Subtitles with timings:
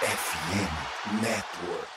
[0.00, 1.88] FM Network.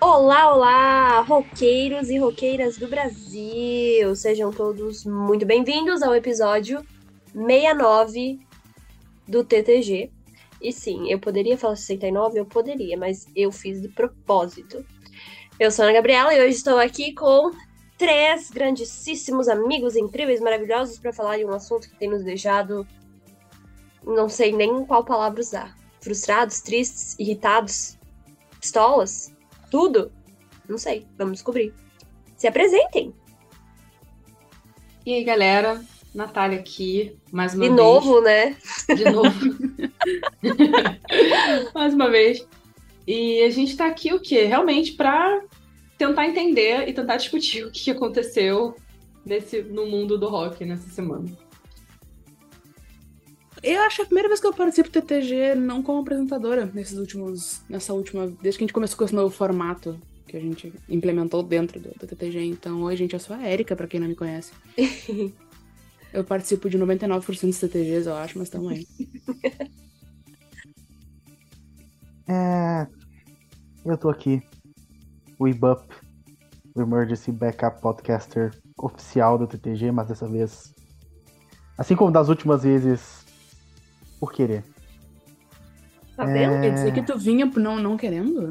[0.00, 4.14] Olá, olá, roqueiros e roqueiras do Brasil!
[4.14, 6.86] Sejam todos muito bem-vindos ao episódio
[7.34, 8.38] 69
[9.26, 10.12] do TTG.
[10.62, 14.84] E sim, eu poderia falar 69, eu poderia, mas eu fiz de propósito.
[15.60, 17.50] Eu sou a Ana Gabriela e hoje estou aqui com
[17.98, 22.86] três grandíssimos amigos incríveis, maravilhosos para falar de um assunto que tem nos deixado
[24.06, 25.76] não sei nem qual palavra usar.
[26.00, 27.98] Frustrados, tristes, irritados,
[28.60, 29.34] pistolas,
[29.68, 30.12] tudo?
[30.68, 31.74] Não sei, vamos descobrir.
[32.36, 33.12] Se apresentem.
[35.04, 35.84] E aí, galera?
[36.14, 37.80] Natália aqui, mais uma De vez.
[37.80, 38.56] novo, né?
[38.94, 39.34] De novo.
[41.74, 42.46] mais uma vez.
[43.08, 44.44] E a gente tá aqui o quê?
[44.44, 45.42] Realmente para
[45.96, 48.76] tentar entender e tentar discutir o que aconteceu
[49.24, 51.26] nesse, no mundo do rock nessa semana.
[53.62, 56.70] Eu acho que é a primeira vez que eu participo do TTG não como apresentadora
[56.74, 57.62] nesses últimos.
[57.66, 58.26] nessa última.
[58.26, 61.88] Desde que a gente começou com esse novo formato que a gente implementou dentro do,
[61.88, 62.44] do TTG.
[62.44, 64.52] Então, oi, gente, eu sou a Erika, pra quem não me conhece.
[66.12, 68.86] eu participo de 99% dos TTGs, eu acho, mas tamo aí.
[72.30, 72.97] É.
[73.88, 74.42] Eu tô aqui.
[75.38, 75.82] O Ibup,
[76.74, 80.74] o Emergency Backup Podcaster oficial do TTG, mas dessa vez.
[81.76, 83.24] Assim como das últimas vezes,
[84.20, 84.64] por querer.
[86.16, 86.60] Tá vendo?
[86.60, 88.50] Quer dizer que tu vinha não, não querendo?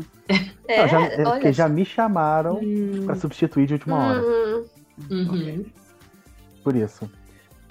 [0.68, 4.22] É, Não, já, é olha porque já me chamaram Hum, pra substituir de última hora.
[4.22, 4.66] Hum,
[5.12, 5.66] Uhum.
[6.64, 7.10] Por isso.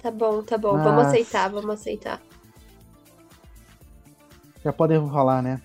[0.01, 0.77] tá bom, tá bom.
[0.77, 2.21] Vamos Mas- aceitar, vamos aceitar.
[4.63, 5.61] Já podem falar, né?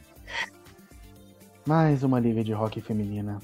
[1.66, 3.38] Mais uma liga de rock feminina.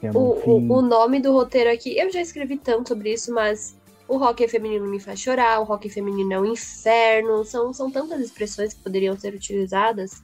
[0.00, 3.32] Tendo O, um o, o nome do roteiro aqui, eu já escrevi tanto sobre isso,
[3.32, 7.44] mas o rock feminino me faz chorar, o rock feminino é um inferno.
[7.44, 10.22] São, são tantas expressões que poderiam ser utilizadas.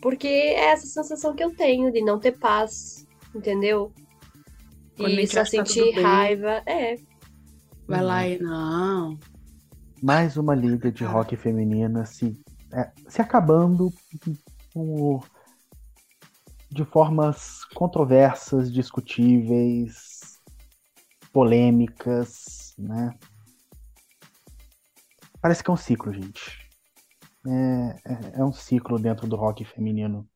[0.00, 3.92] Porque é essa sensação que eu tenho de não ter paz, entendeu?
[4.96, 6.04] Quando a E só tá sentir bem.
[6.04, 6.62] raiva.
[6.64, 6.96] É,
[7.86, 8.38] vai lá e.
[8.38, 9.18] Não.
[10.00, 12.40] Mais uma liga de rock feminina se,
[12.72, 13.92] é, se acabando
[14.78, 15.20] com-
[16.70, 20.40] de formas controversas, discutíveis,
[21.32, 23.18] polêmicas, né?
[25.40, 26.68] Parece que é um ciclo, gente.
[27.46, 30.28] É, é, é um ciclo dentro do rock feminino.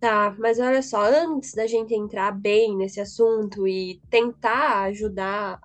[0.00, 5.58] Tá, mas olha só, antes da gente entrar bem nesse assunto e tentar ajudar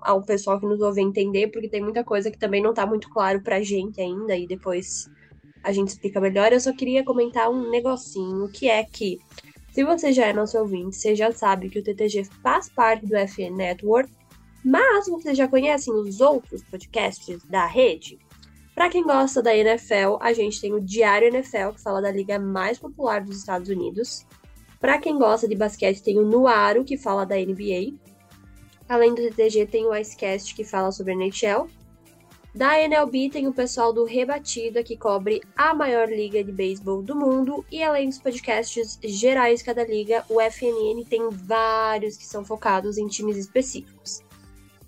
[0.00, 3.10] ao pessoal que nos ouve entender, porque tem muita coisa que também não tá muito
[3.10, 5.10] claro pra gente ainda, e depois
[5.66, 9.18] a gente explica melhor, eu só queria comentar um negocinho, que é que,
[9.72, 13.16] se você já é nosso ouvinte, você já sabe que o TTG faz parte do
[13.16, 14.08] FN Network,
[14.64, 18.16] mas você já conhecem os outros podcasts da rede?
[18.76, 22.38] Pra quem gosta da NFL, a gente tem o Diário NFL, que fala da liga
[22.38, 24.24] mais popular dos Estados Unidos.
[24.78, 27.92] Pra quem gosta de basquete, tem o Nuaro, que fala da NBA.
[28.88, 31.68] Além do TTG, tem o Icecast, que fala sobre a NHL.
[32.56, 37.14] Da NLB, tem o pessoal do Rebatida, que cobre a maior liga de beisebol do
[37.14, 37.62] mundo.
[37.70, 43.08] E além dos podcasts gerais cada liga, o FNN tem vários que são focados em
[43.08, 44.22] times específicos.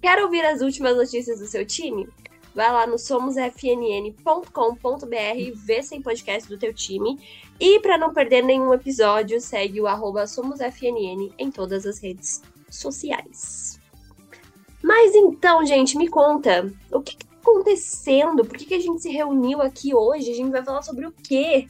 [0.01, 2.09] Quer ouvir as últimas notícias do seu time?
[2.55, 7.21] Vai lá no somosfnn.com.br e vê sem podcast do teu time.
[7.61, 12.41] E para não perder nenhum episódio, segue o arroba somosfnn em todas as redes
[12.71, 13.79] sociais.
[14.83, 18.45] Mas então, gente, me conta, o que, que acontecendo?
[18.45, 20.31] Por que, que a gente se reuniu aqui hoje?
[20.31, 21.67] A gente vai falar sobre o quê?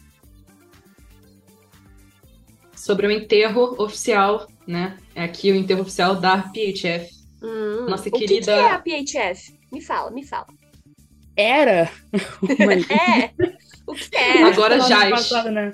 [2.74, 4.96] Sobre o enterro oficial, né?
[5.14, 7.10] É aqui o enterro oficial da PHF.
[7.42, 9.58] Hum, Nossa o que, que querida- é a PHF?
[9.72, 10.46] Me fala, me fala.
[11.36, 11.90] Era
[12.42, 13.30] uma É,
[13.86, 14.42] o que é?
[14.42, 15.08] Agora já.
[15.10, 15.72] passado, né?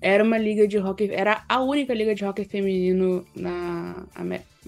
[0.00, 1.10] Era uma liga de hockey.
[1.12, 4.04] Era a única liga de hockey feminino na.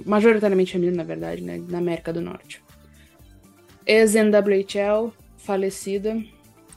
[0.06, 1.61] Majoritariamente feminino, na verdade, né?
[1.69, 2.62] Na América do Norte.
[3.87, 6.23] Ex-NWHL, falecida.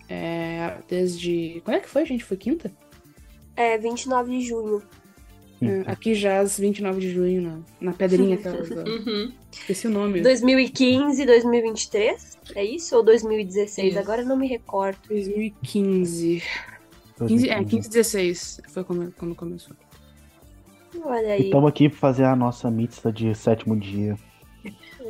[0.10, 1.62] é, desde.
[1.64, 2.24] Quando é que foi, gente?
[2.24, 2.72] Foi quinta?
[3.56, 4.82] É 29 de junho.
[5.60, 8.58] É, aqui já às 29 de junho, na, na pedrinha aquela.
[8.88, 9.34] Uhum.
[9.52, 10.22] Esqueci o nome.
[10.22, 12.38] 2015, 2023?
[12.56, 12.96] É isso?
[12.96, 13.90] Ou 2016?
[13.90, 14.00] Isso.
[14.00, 15.00] Agora eu não me recordo.
[15.10, 16.44] 2015.
[17.28, 19.76] 15, é, 15, 16 foi quando, quando começou.
[21.04, 21.46] Olha aí.
[21.46, 24.16] estamos aqui para fazer a nossa mista de sétimo dia.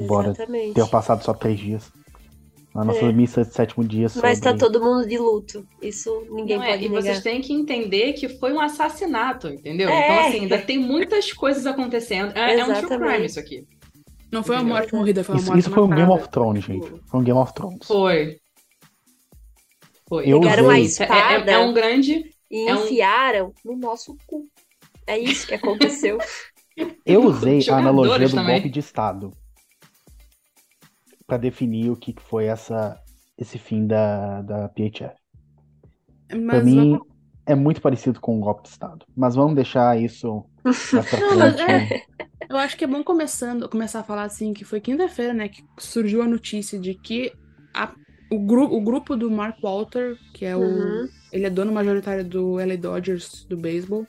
[0.02, 0.74] Embora Exatamente.
[0.74, 1.92] Ter passado só três dias.
[2.76, 3.12] na nossa É.
[3.12, 4.30] missa de sétimo dia sobre...
[4.30, 5.66] Mas tá todo mundo de luto.
[5.82, 7.02] Isso ninguém Não é, pode e negar.
[7.02, 9.90] vocês têm que entender que foi um assassinato, entendeu?
[9.90, 10.04] É.
[10.14, 12.38] Então, assim, ainda tem muitas coisas acontecendo.
[12.38, 13.66] É, é um true crime isso aqui.
[14.32, 16.64] Não foi uma morte morrida, foi uma Isso, morte isso foi um Game of Thrones,
[16.66, 16.88] gente.
[17.08, 17.80] Foi um Game of Thrones.
[17.88, 18.38] Foi.
[20.08, 20.24] Foi.
[20.28, 22.26] Eu Pegaram a usei- É- é- espada é um grande.
[22.52, 24.46] e é um- enfiaram no nosso cu.
[25.08, 26.18] É isso que aconteceu.
[27.06, 28.56] Eu usei a analogia do também.
[28.56, 29.32] golpe de Estado
[31.28, 33.00] pra definir o que foi essa,
[33.38, 35.16] esse fim da, da PHF.
[36.50, 37.00] Pra Mas mim,
[37.46, 39.06] é muito parecido com um golpe de Estado.
[39.16, 40.46] Mas vamos deixar isso
[40.90, 41.04] pra
[41.38, 41.96] mas frente.
[42.50, 45.64] Eu acho que é bom começando, começar a falar assim, que foi quinta-feira, né, que
[45.80, 47.32] surgiu a notícia de que
[47.74, 47.94] a-
[48.32, 50.62] o, gru, o grupo do Mark Walter, que é o.
[50.62, 51.08] Uhum.
[51.32, 54.06] Ele é dono majoritário do LA Dodgers do beisebol,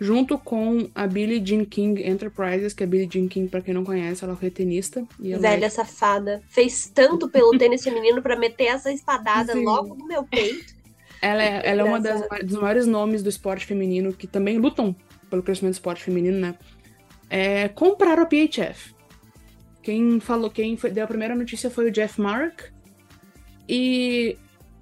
[0.00, 3.84] junto com a Billie Jean King Enterprises, que a Billie Jean King, pra quem não
[3.84, 5.06] conhece, ela foi tenista.
[5.20, 6.42] E ela Velha safada.
[6.48, 9.64] Fez tanto pelo tênis feminino pra meter essa espadada Sim.
[9.64, 10.74] logo no meu peito.
[11.22, 14.94] Ela é, ela é uma das, dos maiores nomes do esporte feminino que também lutam
[15.30, 16.54] pelo crescimento do esporte feminino, né?
[17.30, 18.94] É, compraram a PHF.
[19.82, 22.62] Quem falou, quem foi- deu a primeira notícia foi o Jeff Mark.
[23.68, 24.36] E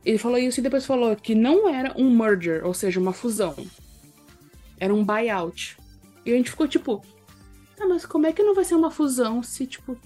[0.04, 3.54] ele falou isso e depois falou que não era um merger, ou seja, uma fusão.
[4.82, 5.76] Era um buyout.
[6.26, 7.00] E a gente ficou tipo,
[7.76, 9.96] tá, mas como é que não vai ser uma fusão se, tipo,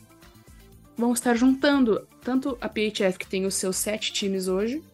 [0.94, 4.84] vão estar juntando tanto a PHF, que tem os seus sete times hoje,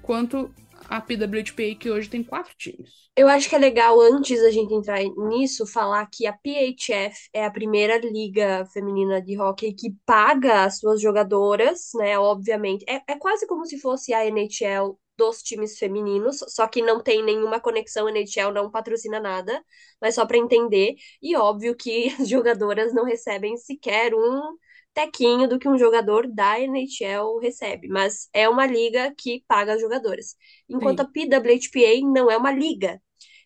[0.00, 0.50] quanto
[0.88, 3.10] a PWHPA, que hoje tem quatro times.
[3.14, 7.44] Eu acho que é legal, antes da gente entrar nisso, falar que a PHF é
[7.44, 12.18] a primeira liga feminina de hóquei que paga as suas jogadoras, né?
[12.18, 12.86] Obviamente.
[12.88, 17.22] É, é quase como se fosse a NHL dos times femininos, só que não tem
[17.22, 19.64] nenhuma conexão, a NHL não patrocina nada,
[20.00, 20.94] mas só para entender.
[21.22, 24.56] E óbvio que as jogadoras não recebem sequer um
[24.94, 29.80] tequinho do que um jogador da NHL recebe, mas é uma liga que paga as
[29.80, 30.34] jogadoras.
[30.68, 33.00] Enquanto a PWHPA não é uma liga,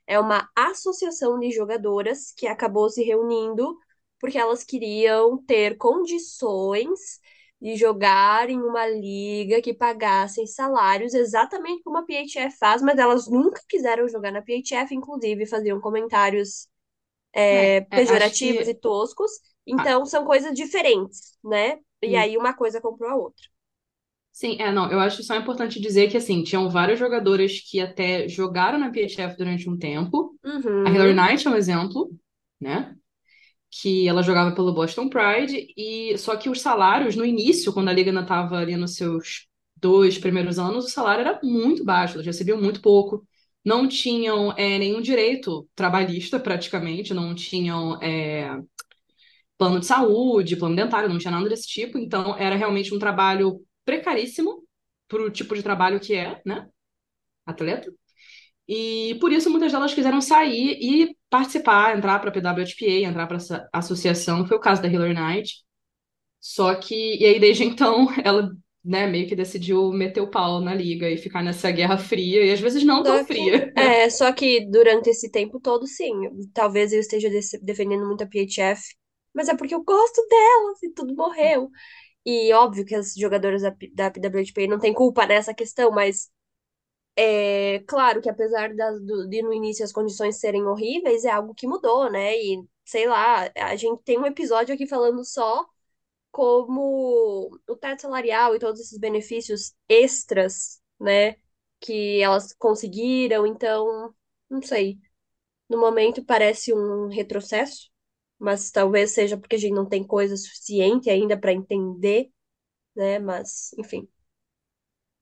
[0.07, 3.77] é uma associação de jogadoras que acabou se reunindo
[4.21, 7.19] porque elas queriam ter condições
[7.61, 13.29] de jogar em uma liga que pagassem salários exatamente como a PHF faz, mas elas
[13.29, 16.69] nunca quiseram jogar na PHF, inclusive faziam comentários
[17.53, 19.31] é, É, é, pejorativos acho e toscos.
[19.67, 21.79] Então são coisas diferentes, né?
[22.03, 22.17] E Hum.
[22.17, 23.45] aí uma coisa comprou a outra.
[24.33, 28.29] Sim, é, não, eu acho só importante dizer que, assim, tinham várias jogadoras que até
[28.29, 30.39] jogaram na PHF durante um tempo.
[30.45, 30.85] Uhum.
[30.85, 32.11] A Hilary Knight é um exemplo,
[32.61, 32.97] né?
[33.71, 37.93] Que ela jogava pelo Boston Pride, e só que os salários, no início, quando a
[37.93, 39.47] liga ainda estava ali nos seus
[39.77, 43.25] dois primeiros anos, o salário era muito baixo, elas recebiam muito pouco,
[43.65, 48.61] não tinham é, nenhum direito trabalhista, praticamente, não tinham é,
[49.59, 53.61] plano de saúde, plano dentário, não tinha nada desse tipo, então era realmente um trabalho
[53.85, 54.65] precaríssimo
[55.09, 56.69] para o tipo de trabalho que é, né?
[57.47, 57.93] Atleta.
[58.69, 63.37] E por isso muitas delas quiseram sair e participar, entrar para a PWHPA, entrar para
[63.39, 64.47] essa associação.
[64.47, 65.65] Foi o caso da Hilary Knight.
[66.41, 68.51] Só que, e aí desde então, ela,
[68.85, 72.53] né, meio que decidiu meter o pau na liga e ficar nessa guerra fria, e
[72.53, 73.73] às vezes não tão Só que- fria.
[73.77, 76.13] É, só que durante esse tempo todo, sim.
[76.55, 77.29] Talvez eu esteja
[77.63, 78.83] defendendo muito a PHF,
[79.35, 81.71] mas é porque eu gosto delas e tudo morreu.
[82.25, 86.29] E óbvio que as jogadoras da, da PWHP não têm culpa nessa questão, mas
[87.23, 91.55] é claro que apesar das, do, de no início as condições serem horríveis, é algo
[91.55, 92.37] que mudou, né?
[92.37, 95.67] E sei lá, a gente tem um episódio aqui falando só
[96.31, 101.37] como o teto salarial e todos esses benefícios extras, né?
[101.81, 104.15] Que elas conseguiram, então,
[104.51, 104.99] não sei.
[105.69, 107.91] No momento parece um retrocesso,
[108.39, 112.31] mas talvez seja porque a gente não tem coisa suficiente ainda para entender,
[112.97, 113.19] né?
[113.21, 114.09] Mas, enfim.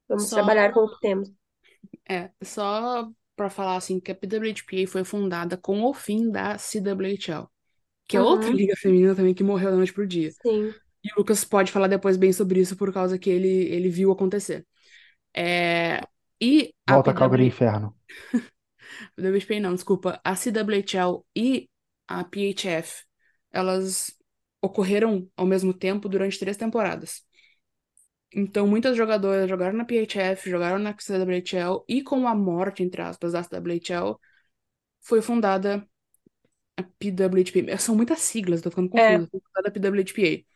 [0.09, 1.33] Vamos Só- trabalhar com o que temos.
[2.11, 7.51] É, só pra falar assim que a PWHPA foi fundada com o fim da CWHL,
[8.07, 8.23] que é Uhum.
[8.23, 10.35] outra liga feminina também que morreu da noite pro dia.
[10.43, 10.75] Sim.
[11.05, 14.13] E o Lucas pode falar depois bem sobre isso por causa que ele, ele viu
[14.13, 14.67] acontecer.
[15.37, 16.03] É,
[16.43, 17.95] e a Volta Calgary PW Inferno.
[19.19, 20.21] WHPA não, desculpa.
[20.25, 21.69] A CWHL e
[22.09, 23.05] a PHF,
[23.53, 24.13] elas
[24.63, 27.23] ocorreram ao mesmo tempo durante três temporadas.
[28.35, 33.33] Então, muitas jogadoras jogaram na PHF, jogaram na CWHL e com a morte, entre aspas,
[33.33, 34.21] da CWHL,
[35.03, 35.87] foi fundada
[36.77, 37.79] a PWHPA.
[37.79, 39.19] São muitas siglas, tô ficando É.
[39.19, 39.29] confusa.
[39.31, 40.47] Foi fundada a PWHPA.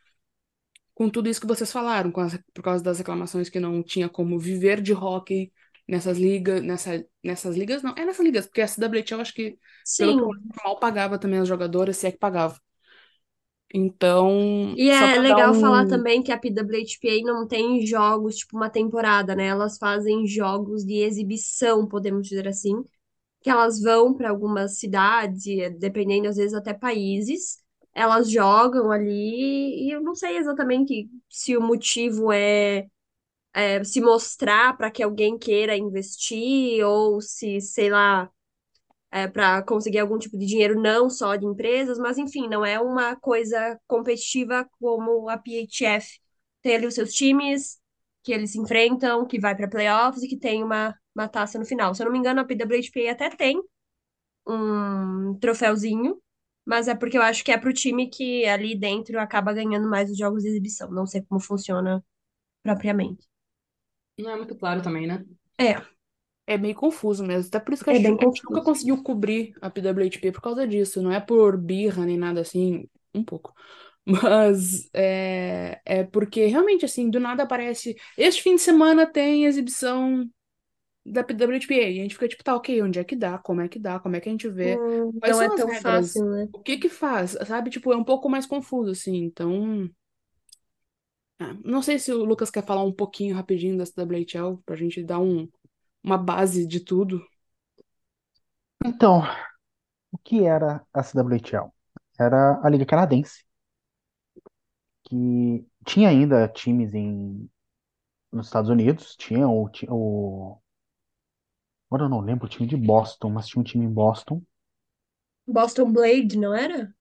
[0.95, 4.39] Com tudo isso que vocês falaram, as- por causa das reclamações que não tinha como
[4.39, 5.53] viver de hockey
[5.89, 9.59] nessas ligas, nessa, nessas ligas, não, é nessas ligas, porque a CWHL acho que,
[9.97, 10.19] pelo Sim.
[10.19, 12.61] que eu lembro, mal pagava também as jogadoras, se é que pagava.
[13.75, 15.87] Então, E é legal falar um.
[15.87, 19.47] também que a PWHPA não tem jogos, tipo uma temporada, né?
[19.47, 22.83] Elas fazem jogos de exibição, podemos dizer assim,
[23.43, 25.45] que elas vão para algumas cidades,
[25.79, 27.59] dependendo às vezes até países,
[27.95, 32.89] elas jogam ali, e eu não sei exatamente se o motivo é,
[33.55, 38.31] é se mostrar para que alguém queira investir, ou se, sei lá
[39.13, 42.81] é, para conseguir algum tipo de dinheiro, não só de empresas, mas enfim, não é
[42.81, 46.21] uma coisa competitiva como a PHF.
[46.63, 47.79] Tem ali os seus times
[48.25, 51.67] que eles se enfrentam, que vai para playoffs e que tem uma, uma taça no
[51.67, 51.95] final.
[51.95, 53.61] Se eu não me engano, a PWHPA até tem
[54.47, 56.21] um troféuzinho,
[56.65, 60.11] mas é porque eu acho que é pro time que ali dentro acaba ganhando mais
[60.11, 60.91] os jogos de exibição.
[60.91, 62.05] Não sei como funciona
[62.63, 63.27] propriamente.
[64.19, 65.25] Não é muito claro também, né?
[65.59, 65.75] É,
[66.47, 67.49] É meio confuso mesmo.
[67.49, 68.63] Até por isso que a é gente, bem a gente nunca confuso.
[68.63, 71.01] conseguiu cobrir a PWHP por causa disso.
[71.03, 73.55] Não é por birra nem nada assim, um pouco.
[74.07, 77.95] Mas é, é porque realmente, assim, do nada aparece.
[78.17, 80.29] Este fim de semana tem exibição
[81.07, 81.75] da PWHPA.
[81.91, 83.39] E a gente fica tipo, tá, ok, onde é que dá?
[83.39, 84.01] Como é que dá?
[84.01, 84.83] Como é que a gente vê?
[84.85, 86.11] Hum, Quais não é são as tão regras?
[86.11, 86.49] fácil, né?
[86.53, 87.33] O que que faz?
[87.47, 87.71] Sabe?
[87.71, 89.17] Tipo, é um pouco mais confuso, assim.
[89.17, 89.91] Então.
[91.39, 95.03] ah, não sei se o Lucas quer falar um pouquinho rapidinho da CWHL, pra gente
[95.03, 95.49] dar um,
[96.03, 97.25] uma base de tudo.
[98.85, 99.23] Então,
[100.11, 101.73] o que era a CWHL?
[102.19, 103.45] Era a Liga Canadense,
[105.05, 107.49] que tinha ainda times em,
[108.33, 110.59] nos Estados Unidos, tinha o, o.
[111.89, 114.43] Agora eu não lembro o time de Boston, mas tinha um time em Boston.
[115.47, 116.95] Boston Blade, não era?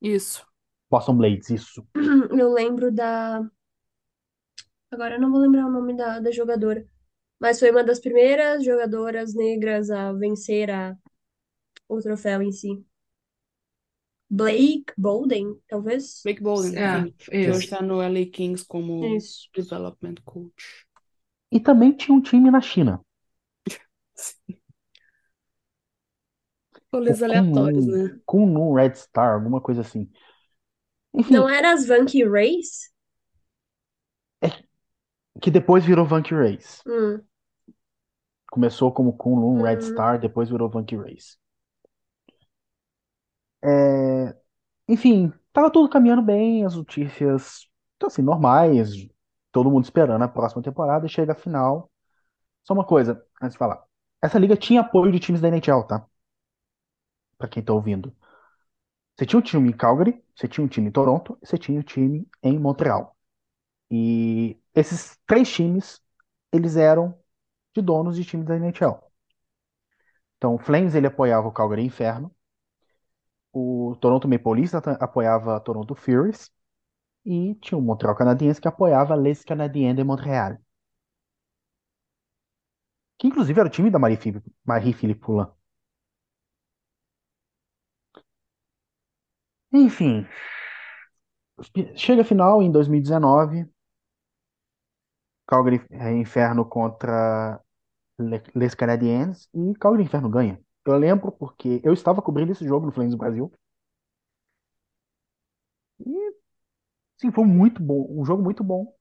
[0.00, 0.46] Isso.
[0.90, 1.86] Boston Blades, isso.
[2.38, 3.42] Eu lembro da.
[4.90, 6.86] Agora eu não vou lembrar o nome da, da jogadora.
[7.40, 10.96] Mas foi uma das primeiras jogadoras negras a vencer a,
[11.88, 12.84] o troféu em si.
[14.30, 16.24] Blake Bolden, talvez?
[16.24, 17.12] Blake Bolden, É, sim.
[17.40, 17.68] Que hoje isso.
[17.68, 19.48] tá no LA Kings como Isso.
[19.54, 20.86] development coach.
[21.50, 23.00] E também tinha um time na China,
[27.06, 28.18] o Rolês aleatórios, né?
[28.26, 30.10] Kunlun Red Star, alguma coisa assim.
[31.28, 32.88] Não Enfim, era as Vanky Race?
[35.40, 36.82] Que depois virou Vanky Race.
[36.86, 37.24] Hum,
[38.50, 39.82] Começou como Kunlun Red hum.
[39.82, 41.36] Star, depois virou Vanky Race.
[43.62, 44.36] É,
[44.88, 48.90] Enfim, tava tudo caminhando bem, as notícias, então, assim, normais,
[49.52, 51.90] todo mundo esperando a próxima temporada e chega a final.
[52.64, 53.84] Só uma coisa, antes de falar.
[54.22, 56.06] Essa liga tinha apoio de times da NHL, tá?
[57.38, 58.12] Pra quem tá ouvindo.
[59.16, 61.78] Você tinha um time em Calgary, você tinha um time em Toronto, e você tinha
[61.78, 63.16] um time em Montreal.
[63.90, 66.00] E esses três times,
[66.52, 67.18] eles eram
[67.74, 69.00] de donos de times da NHL.
[70.36, 72.30] Então, o Flames, ele apoiava o Calgary Inferno,
[73.52, 76.50] o Toronto Maple Leafs apoiava Toronto Furies,
[77.24, 80.58] e tinha o Montreal Canadiens que apoiava Les Canadiens de Montréal,
[83.18, 85.46] que inclusive era o time da Marie-Philippe Marie-Philippe Poulin.
[89.72, 90.26] Enfim,
[91.96, 93.68] chega a final em 2019,
[95.46, 97.60] Calgary é, Inferno contra
[98.18, 100.60] Le- Les Canadiens e Calgary Inferno ganha.
[100.86, 103.52] Eu lembro porque eu estava cobrindo esse jogo no Flames do Brasil.
[105.98, 106.34] E
[107.18, 108.94] sim, foi muito bom, um jogo muito bom.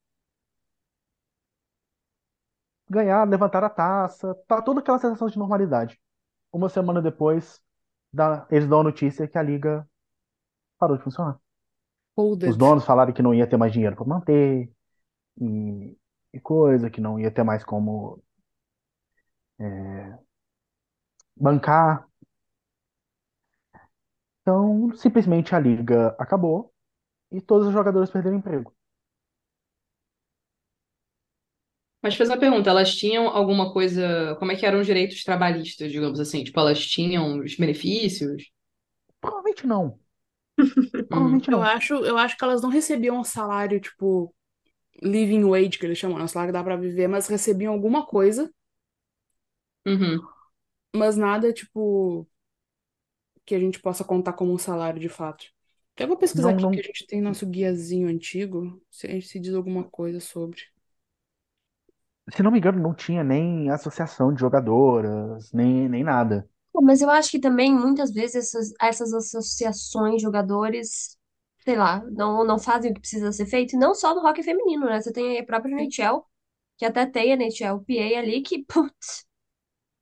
[2.90, 6.00] Ganhar, levantar a taça, tá toda aquela sensação de normalidade.
[6.54, 7.62] Uma semana depois,
[8.14, 9.88] dá- eles dão a notícia que a liga
[10.80, 11.40] parou de funcionar.
[12.44, 12.58] Os Folded.
[12.58, 14.72] donos falaram que não ia ter mais dinheiro para manter
[15.42, 15.98] e,
[16.34, 18.22] e coisa, que não ia ter mais como
[21.38, 22.08] bancar.
[24.42, 26.74] Então, simplesmente a liga acabou
[27.32, 28.76] e todos os jogadores perderam emprego.
[32.02, 35.92] Mas fez uma pergunta, elas tinham alguma coisa, como é que eram os direitos trabalhistas,
[35.92, 36.44] digamos assim?
[36.44, 38.44] Tipo, elas tinham os benefícios?
[39.20, 40.00] Provavelmente não.
[41.08, 41.64] Provavelmente Eu não.
[41.64, 44.34] acho, eu acho que elas não recebiam um salário, tipo,
[45.02, 46.24] living wage, que eles chamam, né?
[46.24, 48.52] um salário que dá pra viver, mas recebiam alguma coisa,
[49.86, 50.28] Uhum.
[50.96, 52.28] mas nada, tipo,
[53.46, 55.46] que a gente possa contar como um salário de fato.
[55.98, 56.82] Eu vou pesquisar Não, aqui que não.
[56.82, 60.62] a gente tem nosso guiazinho antigo, se a gente se diz alguma coisa sobre.
[62.34, 66.48] Se não me engano, não tinha nem associação de jogadoras, nem, nem nada.
[66.82, 71.18] Mas eu acho que também, muitas vezes, essas, essas associações, jogadores,
[71.64, 74.44] sei lá, não, não fazem o que precisa ser feito, e não só no hockey
[74.44, 75.02] feminino, né?
[75.02, 76.26] Você tem a própria NHL,
[76.78, 79.26] que até tem a NHLPA ali, que, putz,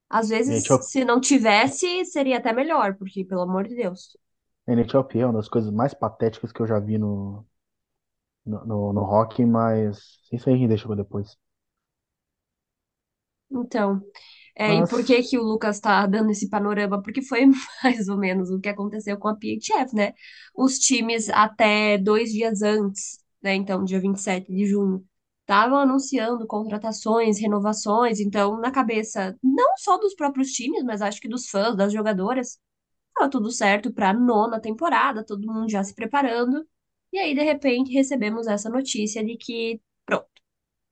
[0.10, 4.18] às vezes, NHL, se não tivesse, seria até melhor, porque, pelo amor de Deus.
[4.68, 7.46] NHLP é uma das coisas mais patéticas que eu já vi no,
[8.46, 11.38] no, no, no rock, mas isso aí a gente deixa pra depois.
[13.52, 14.02] Então,
[14.56, 17.02] é, e por que que o Lucas tá dando esse panorama?
[17.02, 17.46] Porque foi
[17.84, 20.14] mais ou menos o que aconteceu com a PHF, né?
[20.56, 23.56] Os times até dois dias antes, né?
[23.56, 25.06] Então, dia 27 de junho,
[25.42, 28.20] estavam anunciando contratações, renovações.
[28.20, 32.60] Então, na cabeça, não só dos próprios times, mas acho que dos fãs, das jogadoras,
[33.16, 36.66] tava tudo certo pra nona temporada, todo mundo já se preparando.
[37.14, 40.28] E aí, de repente, recebemos essa notícia de que, pronto,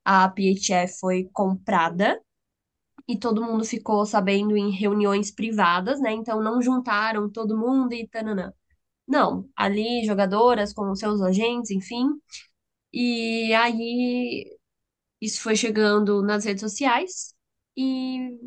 [0.06, 2.22] a PHF foi comprada
[3.10, 6.14] e todo mundo ficou sabendo em reuniões privadas, né?
[6.14, 8.54] Então não juntaram todo mundo e tananã.
[9.08, 12.08] Não, ali jogadoras com seus agentes, enfim.
[12.94, 14.58] E aí
[15.22, 17.36] isso foi chegando nas redes sociais
[17.78, 18.38] e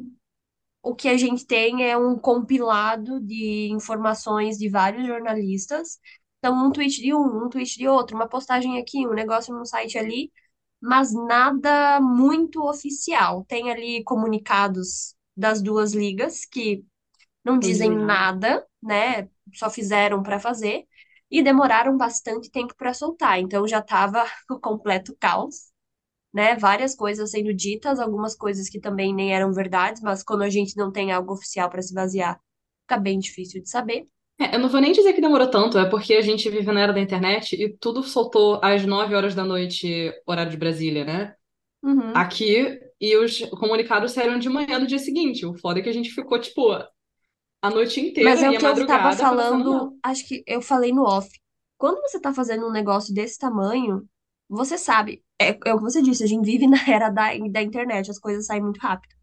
[0.82, 5.98] o que a gente tem é um compilado de informações de vários jornalistas.
[6.38, 9.64] Então, um tweet de um, um tweet de outro, uma postagem aqui, um negócio num
[9.64, 10.32] site ali
[10.82, 13.44] mas nada muito oficial.
[13.46, 16.84] Tem ali comunicados das duas ligas que
[17.44, 18.02] não dizem nada.
[18.04, 19.28] nada, né?
[19.54, 20.84] Só fizeram para fazer
[21.30, 23.40] e demoraram bastante tempo para soltar.
[23.40, 25.72] Então já estava o completo caos,
[26.32, 26.56] né?
[26.56, 30.76] Várias coisas sendo ditas, algumas coisas que também nem eram verdades, mas quando a gente
[30.76, 32.40] não tem algo oficial para se basear,
[32.82, 34.08] fica bem difícil de saber.
[34.40, 36.80] É, eu não vou nem dizer que demorou tanto, é porque a gente vive na
[36.80, 41.34] era da internet e tudo soltou às 9 horas da noite, horário de Brasília, né?
[41.82, 42.12] Uhum.
[42.14, 45.44] Aqui, e os comunicados saíram de manhã no dia seguinte.
[45.44, 46.72] O foda é que a gente ficou, tipo,
[47.62, 50.26] a noite inteira Mas é o e a que eu tava madrugada conversando falando, acho
[50.26, 51.28] que eu falei no off.
[51.76, 54.08] Quando você tá fazendo um negócio desse tamanho,
[54.48, 57.62] você sabe, é, é o que você disse, a gente vive na era da, da
[57.62, 59.14] internet, as coisas saem muito rápido.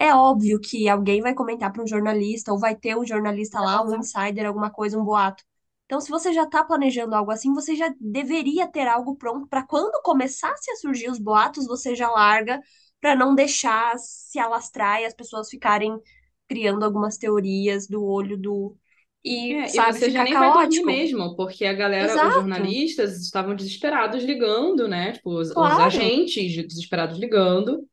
[0.00, 3.82] É óbvio que alguém vai comentar para um jornalista, ou vai ter um jornalista lá,
[3.84, 5.44] um insider, alguma coisa, um boato.
[5.86, 9.64] Então, se você já tá planejando algo assim, você já deveria ter algo pronto para
[9.66, 12.60] quando começasse a surgir os boatos, você já larga
[13.00, 16.00] para não deixar se alastrar e as pessoas ficarem
[16.48, 18.76] criando algumas teorias do olho do.
[19.24, 20.84] E, É, e sabe, você já nem vai dormir caótico.
[20.84, 25.12] mesmo, porque a galera, os Exato, jornalistas estavam desesperados ligando, né?
[25.12, 25.78] Tipo, os, os claro.
[25.78, 27.84] agentes desesperados ligando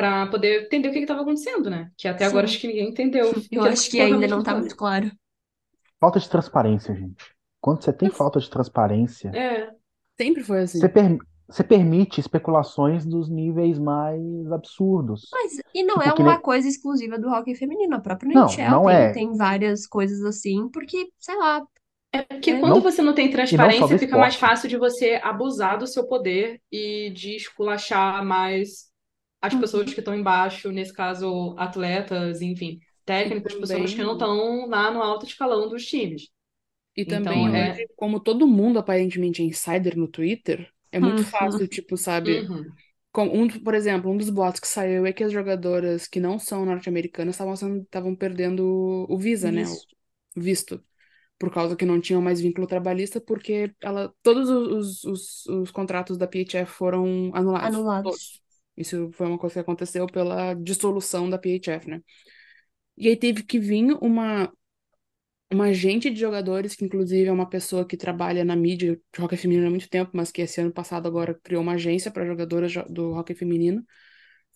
[0.00, 1.90] para poder entender o que estava acontecendo, né?
[1.96, 4.52] Que até agora acho Sim, que ninguém entendeu eu que acho que ainda não tá
[4.52, 4.60] foi.
[4.60, 5.10] muito claro.
[6.00, 7.34] falta de transparência, gente.
[7.60, 9.74] Quando você tem falta de transparência, É,
[10.18, 10.88] sempre foi você, assim.
[10.88, 15.22] per- você permite especulações dos níveis mais absurdos.
[15.32, 16.40] Mas, e não é Tipo, que uma nem.
[16.40, 19.12] coisa exclusiva do hockey feminino, a própria Não, não tem, é.
[19.12, 21.64] tem várias coisas assim, porque, sei lá,
[22.12, 22.60] é porque é.
[22.60, 25.86] quando Não, você não tem e não transparência, fica mais fácil de você abusar do
[25.86, 28.89] seu poder e de esculachar mais
[29.40, 29.94] as pessoas Uhum.
[29.94, 35.02] que estão embaixo, nesse caso, atletas, enfim, técnicos, pessoas que não também, estão lá no
[35.02, 36.28] alto escalão dos times.
[36.96, 37.72] e Então, também é.
[37.72, 42.48] hoje, como todo mundo aparentemente é insider no Twitter, é muito fácil, tipo, sabe?
[42.48, 42.80] Uhum.
[43.12, 46.38] Com um, por exemplo, um dos boatos que saiu é que as jogadoras que não
[46.38, 49.68] são norte-americanas estavam sendo- estavam perdendo o visa, né?
[49.70, 49.96] O Visto.
[50.36, 50.84] visto.
[51.38, 56.18] Por causa que não tinham mais vínculo trabalhista, porque ela, todos os, os, os contratos
[56.18, 57.86] da PHF foram anulados.
[57.86, 58.00] Anulados.
[58.02, 58.42] Todos.
[58.76, 62.02] Isso foi uma coisa que aconteceu pela dissolução da PHF, né?
[62.96, 64.52] E aí teve que vir uma,
[65.52, 69.36] uma agente de jogadores, que inclusive é uma pessoa que trabalha na mídia de hockey
[69.36, 72.72] feminino há muito tempo, mas que esse ano passado agora criou uma agência para jogadoras
[72.72, 73.84] jo- do hockey feminino,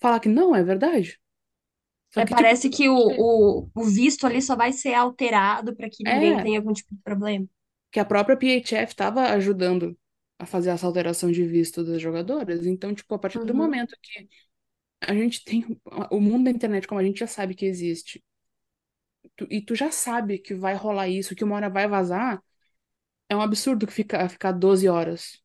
[0.01, 1.19] falar que não é verdade.
[2.17, 5.91] É, que, tipo, parece que o, o, o visto ali só vai ser alterado para
[5.91, 7.47] que ninguém é tenha algum tipo de problema.
[7.93, 9.97] que a própria PHF estava ajudando
[10.45, 12.67] a fazer essa alteração de visto das jogadoras.
[12.67, 13.55] Então, tipo, a partir do Uhum.
[13.55, 14.29] momento que
[15.03, 15.81] a gente tem
[16.11, 18.25] o mundo da internet, como a gente já sabe que existe,
[19.37, 22.43] tu- e tu já sabe que vai rolar isso, que uma hora vai vazar,
[23.29, 25.43] é um absurdo que fica, ficar 12 horas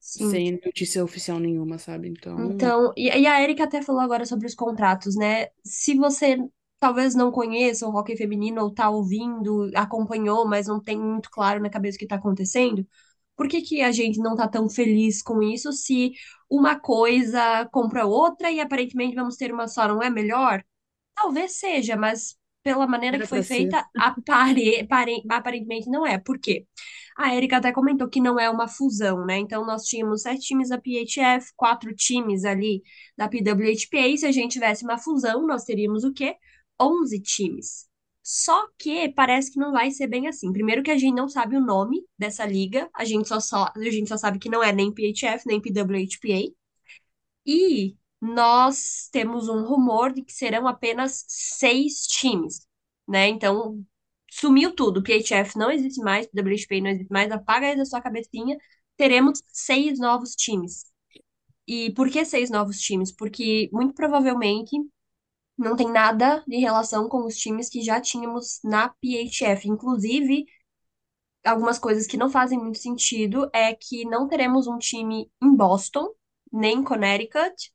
[0.00, 0.42] Sim.
[0.42, 2.08] sem notícia oficial nenhuma, sabe?
[2.08, 5.48] Então, Então, e, e a Erika até falou agora sobre os contratos, né?
[5.64, 6.36] Se você
[6.80, 11.60] talvez não conheça o hockey feminino ou tá ouvindo, acompanhou, mas não tem muito claro
[11.60, 12.86] na cabeça o que tá acontecendo,
[13.42, 16.12] por que que a gente não tá tão feliz com isso se
[16.50, 20.62] uma coisa compra outra e aparentemente vamos ter uma só, não é melhor?
[21.16, 23.76] Talvez seja, mas pela maneira que era foi pra ser.
[23.76, 26.18] feita, apare, pare- aparentemente não é.
[26.18, 26.66] Por quê?
[27.16, 29.38] A Erika até comentou que não é uma fusão, né?
[29.38, 32.82] Então nós tínhamos sete times da PHF, quatro times ali
[33.16, 36.36] da PWHPA, se a gente tivesse uma fusão, nós teríamos o quê?
[36.80, 37.88] 11 times.
[38.22, 40.52] Só que parece que não vai ser bem assim.
[40.52, 43.90] Primeiro que a gente não sabe o nome dessa liga, a gente só, só, a
[43.90, 46.54] gente só sabe que não é nem PHF, nem PWHPA.
[47.46, 52.66] E nós temos um rumor de que serão apenas seis times,
[53.08, 53.28] né?
[53.28, 53.84] Então,
[54.30, 55.02] sumiu tudo.
[55.02, 58.56] PHF não existe mais, WHP não existe mais, apaga aí da sua cabecinha.
[58.96, 60.84] Teremos seis novos times.
[61.66, 63.12] E por que seis novos times?
[63.12, 64.76] Porque muito provavelmente
[65.56, 69.68] não tem nada de relação com os times que já tínhamos na PHF.
[69.68, 70.46] Inclusive,
[71.44, 76.08] algumas coisas que não fazem muito sentido é que não teremos um time em Boston,
[76.52, 77.72] nem em Connecticut.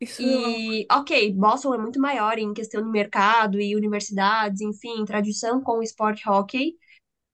[0.00, 5.62] Isso E, ok, Boston é muito maior em questão de mercado e universidades, enfim, tradição
[5.62, 6.76] com o esporte hockey.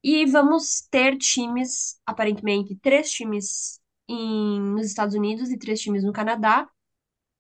[0.03, 6.13] E vamos ter times, aparentemente, três times em, nos Estados Unidos e três times no
[6.13, 6.69] Canadá.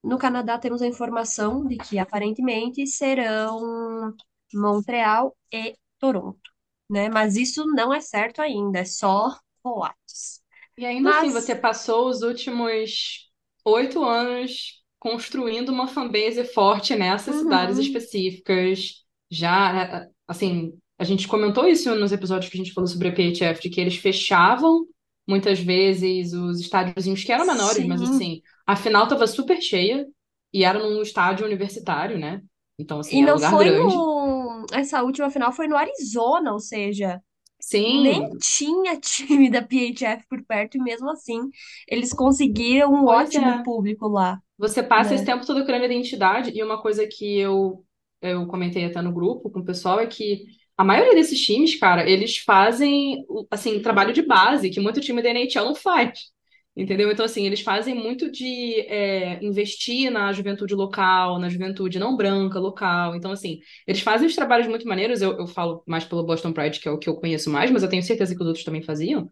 [0.06, 4.14] No Canadá temos a informação de que aparentemente serão
[4.54, 6.50] Montreal e Toronto,
[6.88, 7.08] né?
[7.08, 10.40] Mas isso não é certo ainda, é só boatos.
[10.78, 13.30] E ainda assim, Mas- você passou os últimos
[13.64, 17.42] oito anos construindo uma fanbase forte nessas Uhum.
[17.42, 19.04] cidades específicas.
[19.30, 23.62] Já, assim, a gente comentou isso nos episódios que a gente falou sobre a PHF,
[23.62, 24.86] de que eles fechavam
[25.26, 28.14] muitas vezes os estádiozinhos que eram menores, mas Sim.
[28.14, 30.06] assim, a final estava super cheia
[30.52, 32.42] e era num estádio universitário, né?
[32.78, 33.94] Então, assim, E não lugar foi grande.
[33.94, 34.66] no.
[34.72, 37.22] Essa última final foi no Arizona, ou seja,
[37.60, 38.02] Sim.
[38.02, 41.40] nem tinha time da PHF por perto, e mesmo assim
[41.88, 43.62] eles conseguiram um Pois ótimo é.
[43.62, 44.38] público lá.
[44.58, 45.16] Você passa né?
[45.16, 47.84] esse tempo todo criando identidade, e uma coisa que eu,
[48.20, 50.44] eu comentei até no grupo com o pessoal é que
[50.76, 55.30] a maioria desses times, cara, eles fazem, assim, trabalho de base, que muito time da
[55.30, 56.30] NHL não faz.
[56.76, 57.10] Entendeu?
[57.10, 62.58] Então, assim, eles fazem muito de é, investir na juventude local, na juventude não branca
[62.58, 63.14] local.
[63.16, 65.22] Então, assim, eles fazem os trabalhos muito maneiros.
[65.22, 67.82] Eu, eu falo mais pelo Boston Pride, que é o que eu conheço mais, mas
[67.82, 69.30] eu tenho certeza que os outros também faziam.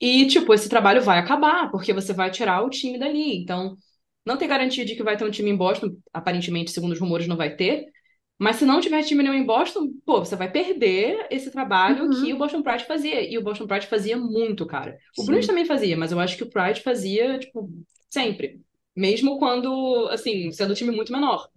[0.00, 3.36] E, tipo, esse trabalho vai acabar, porque você vai tirar o time dali.
[3.42, 3.76] Então,
[4.26, 5.96] não tem garantia de que vai ter um time em Boston.
[6.12, 7.86] Aparentemente, segundo os rumores, não vai ter.
[8.38, 12.24] Mas se não tiver time nenhum em Boston, pô, você vai perder esse trabalho Uhum.
[12.24, 13.22] que o Boston Pride fazia.
[13.28, 14.98] E o Boston Pride fazia muito, cara.
[15.16, 15.26] O Sim.
[15.26, 17.70] Bruins também fazia, mas eu acho que o Pride fazia, tipo,
[18.10, 18.60] sempre.
[18.94, 21.48] Mesmo quando, assim, sendo um time muito menor.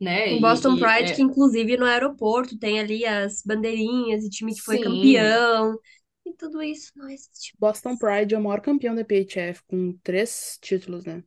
[0.00, 0.34] Né?
[0.34, 4.54] O Boston e Pride, é- que inclusive no aeroporto tem ali as bandeirinhas e time
[4.54, 4.84] que foi Sim.
[4.84, 5.78] campeão.
[6.26, 7.54] E tudo isso não existe.
[7.58, 11.24] Boston Pride é o maior campeão da PHF, com três títulos, né?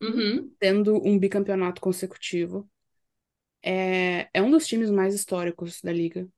[0.00, 0.54] Uhum.
[0.58, 2.68] Tendo um bicampeonato consecutivo.
[3.64, 6.28] É, é um dos times mais históricos da liga.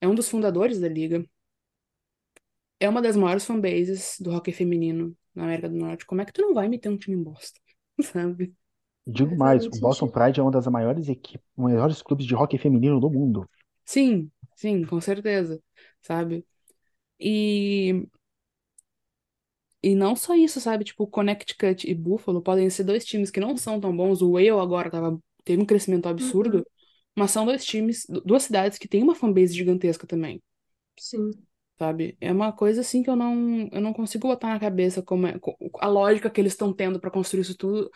[0.00, 1.24] É um dos fundadores da liga.
[2.80, 6.04] É uma das maiores fanbases do hockey feminino na América do Norte.
[6.06, 7.60] Como é que tu não vai meter um time em Boston?
[8.02, 8.54] Sabe?
[9.06, 10.08] Digo mais, o Boston.
[10.08, 13.48] Pride é uma das maiores equipes, maiores clubes de hockey feminino do mundo.
[13.84, 15.62] Sim, sim, com certeza,
[16.00, 16.46] sabe?
[17.20, 18.06] E,
[19.82, 20.84] e não só isso, sabe?
[20.84, 24.22] Tipo, Connecticut e Buffalo podem ser dois times que não são tão bons.
[24.22, 26.64] O Whale agora tava, teve um crescimento absurdo, Uhum.
[27.16, 30.42] mas são dois times, du- duas cidades que têm uma fanbase gigantesca também,
[30.96, 31.46] Sim.
[31.78, 32.16] sabe?
[32.20, 35.34] É uma coisa assim que eu não, eu não consigo botar na cabeça como é,
[35.80, 37.90] a lógica que eles estão tendo pra construir isso tudo,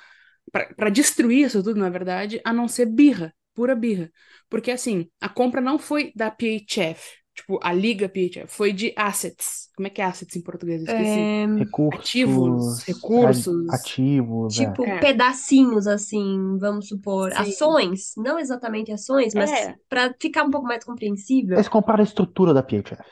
[0.77, 4.13] pra destruir isso tudo, na verdade, a não ser birra, pura birra.
[4.51, 9.69] Porque assim, a compra não foi da PHF, tipo, a liga PHF, foi de assets.
[9.77, 10.81] Como é que é assets em português?
[10.83, 11.19] Eu esqueci.
[11.21, 13.69] É, Recursos, Ativos, recursos.
[13.71, 14.65] ativos, é.
[14.71, 14.99] tipo, É.
[15.01, 17.31] pedacinhos, assim, vamos supor.
[17.33, 17.39] Sim.
[17.39, 18.13] Ações.
[18.17, 19.77] Não exatamente ações, mas É.
[19.89, 21.57] pra ficar um pouco mais compreensível.
[21.57, 23.03] Eles compraram a estrutura da PHF.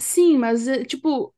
[0.00, 1.34] Sim, mas é, tipo,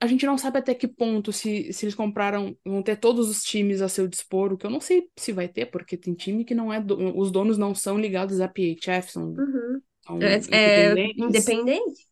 [0.00, 3.42] a gente não sabe até que ponto se, se eles compraram, vão ter todos os
[3.42, 6.44] times a seu dispor, o que eu não sei se vai ter, porque tem time
[6.44, 9.80] que não é, do- os donos não são ligados à PHF, são, Uhum.
[10.06, 11.16] São É, é independentes.
[11.16, 12.06] independente.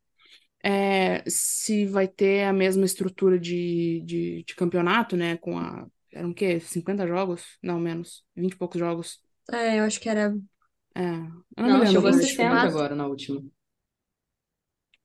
[0.62, 6.30] É, se vai ter a mesma estrutura de, de, de campeonato, né, com a, eram
[6.30, 7.58] o quê, 50 jogos?
[7.62, 9.20] Não, menos, 20 e poucos jogos.
[9.52, 10.34] É, eu acho que era
[10.94, 11.02] É,
[11.56, 12.62] eu não Não, chegou a como é que 60 foi.
[12.62, 13.42] Mas- agora na última.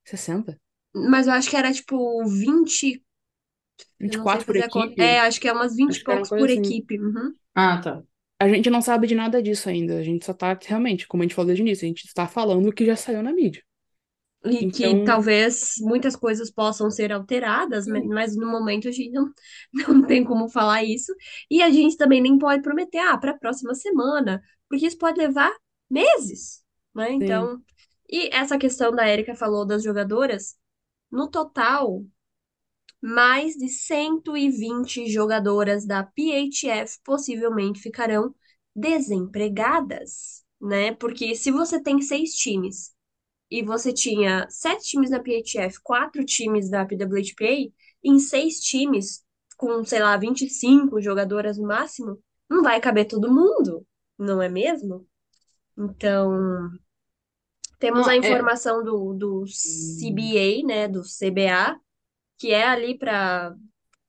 [0.04, 0.60] 60?
[0.94, 3.04] Mas eu acho que era tipo 20.
[4.06, 5.02] Eu não sei 24 por equipe?
[5.02, 6.50] É, acho que é umas 20 Acho e poucos por assim.
[6.50, 7.00] equipe.
[7.00, 7.34] Uhum.
[7.56, 8.04] Ah, tá.
[8.40, 9.98] A gente não sabe de nada disso ainda.
[9.98, 12.28] A gente só tá, realmente, como a gente falou desde o início, a gente está
[12.28, 13.62] falando o que já saiu na mídia.
[14.46, 18.08] E que Então- talvez muitas coisas possam ser alteradas, Sim.
[18.08, 19.30] mas- no momento a gente não,
[20.02, 21.14] não tem como falar isso.
[21.52, 25.20] E a gente também nem pode prometer, ah, para a próxima semana, porque isso pode
[25.20, 25.52] levar
[25.90, 26.64] meses,
[26.96, 27.12] né?
[27.12, 27.62] Então,
[28.10, 30.56] e essa questão da Érica falou das jogadoras,
[31.12, 32.02] no total,
[33.02, 38.34] mais de 120 jogadoras da PHF possivelmente ficarão
[38.76, 40.94] desempregadas, né?
[40.96, 42.94] Porque se você tem seis times
[43.50, 47.72] e você tinha sete times na PHF, quatro times da PWHPA,
[48.04, 49.24] em seis times,
[49.58, 53.86] com, sei lá, 25 jogadoras no máximo, não vai caber todo mundo,
[54.18, 55.08] não é mesmo?
[55.78, 56.70] Então,
[57.80, 58.18] Temos Não, a é.
[58.18, 61.80] informação do, do CBA, né, do CBA,
[62.40, 63.56] que é ali para,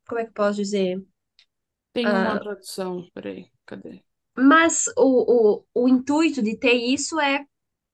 [0.08, 1.04] como é que eu posso dizer?
[1.92, 4.04] Tem Ah, uma tradução, peraí, cadê?
[4.36, 7.44] mas o, o, o intuito de ter isso é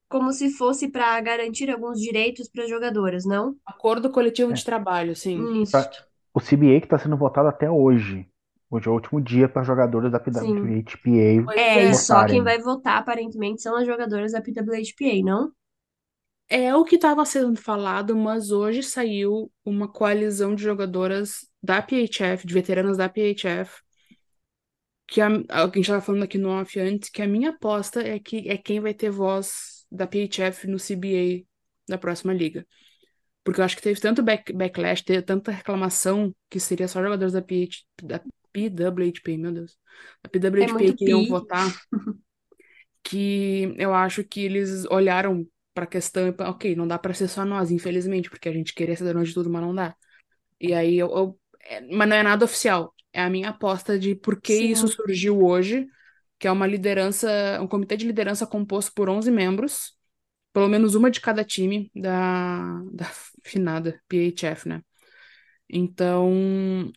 [0.09, 3.57] como se fosse para garantir alguns direitos para as jogadoras, não?
[3.67, 4.55] Acordo coletivo É.
[4.55, 5.49] de trabalho, sim.
[5.63, 5.89] Isso,
[6.35, 8.29] O CBA que está sendo votado até hoje.
[8.71, 10.19] Hoje é o último dia para jogadores da.
[10.21, 12.43] PWHPA É, e só quem votarem.
[12.43, 15.53] vai votar, aparentemente, são as jogadoras da PWHPA, não?
[16.49, 22.47] É o que estava sendo falado, mas hoje saiu uma coalizão de jogadoras da PHF,
[22.47, 23.83] de veteranas da PHF,
[25.09, 28.19] que a, a gente estava falando aqui no off antes, que a minha aposta é
[28.19, 32.67] que é quem vai ter voz da PHF no CBA da próxima liga.
[33.45, 37.35] Porque eu acho que teve tanto back- backlash, teve tanta reclamação que seria só jogadores
[37.35, 38.21] da, PH, da
[38.53, 39.79] PWHP, meu Deus.
[40.23, 41.27] Da É PWHP muito que iriam pi.
[41.27, 41.81] votar,
[43.03, 45.47] que eu acho que eles olharam
[45.77, 48.97] para a questão ok, não dá para ser só nós, infelizmente, porque a gente queria
[48.97, 49.95] ser dona de tudo, mas não dá.
[50.61, 52.95] E aí eu, eu- é- mas não é nada oficial.
[53.13, 54.89] É a minha aposta de por que isso Sim.
[54.89, 55.87] surgiu hoje,
[56.39, 57.29] que é uma liderança,
[57.63, 59.95] um comitê de liderança composto por 11 membros,
[60.53, 63.07] pelo menos uma de cada time da, da
[63.45, 64.83] finada PHF, né?
[65.71, 66.93] Então,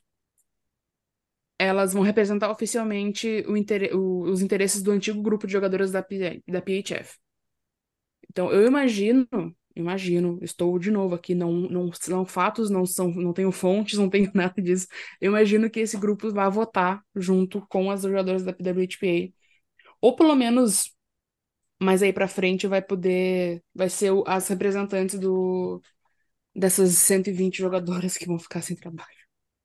[1.58, 6.00] elas vão representar oficialmente o intere- o- os interesses do antigo grupo de jogadoras da,
[6.48, 7.18] da PHF.
[8.30, 9.28] Então, eu imagino,
[9.76, 14.10] imagino, estou de novo aqui, não, não são fatos, não são, não tenho fontes, não
[14.10, 14.88] tenho nada disso.
[15.22, 19.34] Eu imagino que esse grupo vai votar junto com as jogadoras da PWHPA.
[20.02, 20.94] Ou pelo menos,
[21.82, 25.82] mais aí pra frente vai poder, vai ser o- as representantes do
[26.56, 29.10] dessas 120 jogadoras que vão ficar sem trabalho.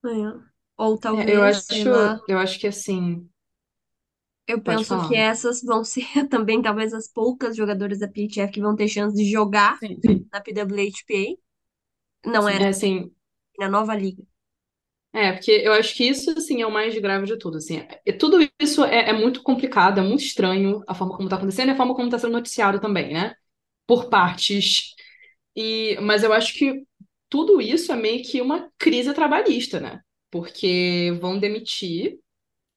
[0.05, 0.09] É.
[0.77, 3.29] Ou É, eu talvez, acho, lá, eu acho que assim,
[4.47, 5.17] eu pode penso que falar.
[5.17, 9.31] essas vão ser também talvez as poucas jogadoras da PHF que vão ter chance de
[9.31, 11.39] jogar Sim, na PWHPA.
[12.31, 12.55] Não sim.
[12.55, 13.13] é É assim,
[13.59, 14.25] na nova liga.
[15.13, 17.79] é, porque eu acho que isso assim é o mais grave de tudo, assim.
[18.05, 21.69] É, tudo isso é, é muito complicado, é muito estranho a forma como tá acontecendo
[21.69, 23.35] e a forma como tá sendo noticiado também, né?
[23.87, 24.95] Por partes.
[25.57, 26.85] E, mas eu acho que
[27.29, 30.01] tudo isso é meio que uma crise trabalhista, né?
[30.31, 32.19] Porque vão demitir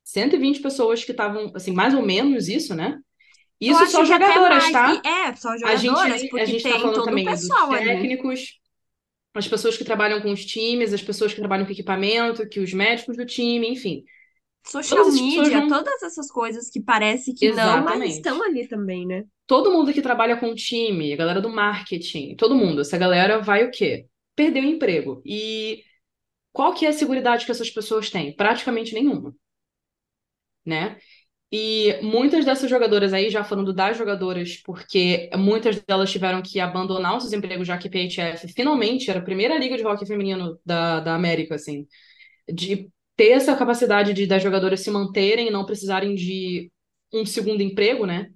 [0.08, 2.98] 120 pessoas que estavam, assim, mais ou menos isso, né?
[3.60, 5.02] Isso só jogadoras, tá?
[5.06, 7.50] É, só A gente, jogadoras, a porque gente tá tem falando todo o também dos
[7.52, 7.86] ali.
[7.86, 8.60] técnicos,
[9.34, 12.74] as pessoas que trabalham com os times, as pessoas que trabalham com equipamento, que os
[12.74, 14.04] médicos do time, enfim.
[14.66, 18.60] Social Todas media, todas essas coisas que parece que não, mas estão Exatamente.
[18.60, 19.26] ali também, né?
[19.46, 23.40] Todo mundo que trabalha com o time, a galera do marketing, todo mundo, essa galera
[23.40, 24.08] vai o quê?
[24.36, 25.22] Perder o emprego.
[25.26, 25.84] E
[26.52, 28.36] qual que é a seguridade que essas pessoas têm?
[28.36, 29.34] Praticamente nenhuma,
[30.68, 30.98] né?
[31.52, 37.18] E muitas dessas jogadoras aí, já falando das jogadoras, porque muitas delas tiveram que abandonar
[37.18, 40.60] os seus empregos, já que a PHF finalmente era a primeira liga de hóquei feminino
[40.66, 41.88] da, da América, assim,
[42.54, 46.72] de ter essa capacidade de das jogadoras se manterem e não precisarem de
[47.14, 48.32] um segundo emprego, né?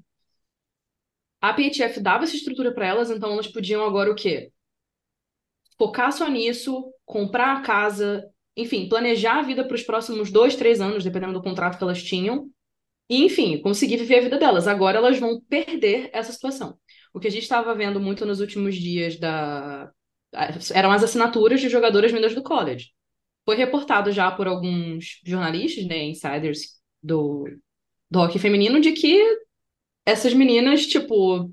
[1.41, 4.51] A PHF dava essa estrutura para elas, então elas podiam agora o quê?
[5.77, 10.81] Focar só nisso, comprar a casa, enfim, planejar a vida para os próximos dois, três
[10.81, 12.49] anos, dependendo do contrato que elas tinham.
[13.09, 14.67] E, enfim, conseguir viver a vida delas.
[14.67, 16.77] Agora elas vão perder essa situação.
[17.13, 19.91] O que a gente estava vendo muito nos últimos dias da...
[20.73, 22.91] eram as assinaturas de jogadoras vindas do college.
[23.43, 27.45] Foi reportado já por alguns jornalistas, né, insiders do,
[28.09, 29.19] do hockey feminino, de que
[30.05, 31.51] essas meninas, tipo,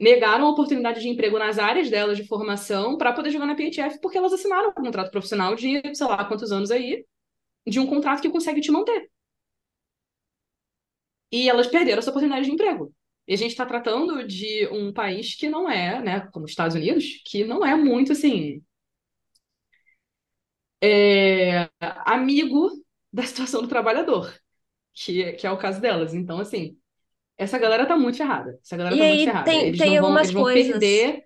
[0.00, 4.00] negaram a oportunidade de emprego nas áreas delas de formação para poder jogar na PHF
[4.00, 7.04] porque elas assinaram um contrato profissional de, sei lá, quantos anos aí,
[7.66, 9.10] de um contrato que consegue te manter.
[11.32, 12.92] E elas perderam essa oportunidade de emprego.
[13.28, 16.76] E a gente está tratando de um país que não é, né, como os Estados
[16.76, 18.62] Unidos, que não é muito assim.
[20.82, 22.70] é, amigo
[23.12, 24.34] da situação do trabalhador,
[24.94, 26.14] que, que é o caso delas.
[26.14, 26.78] Então, assim,
[27.38, 28.58] essa galera tá muito ferrada.
[28.62, 29.44] Essa galera E tá muito aí ferrada.
[29.44, 31.24] tem, Eles tem não vão, algumas eles vão coisas perder.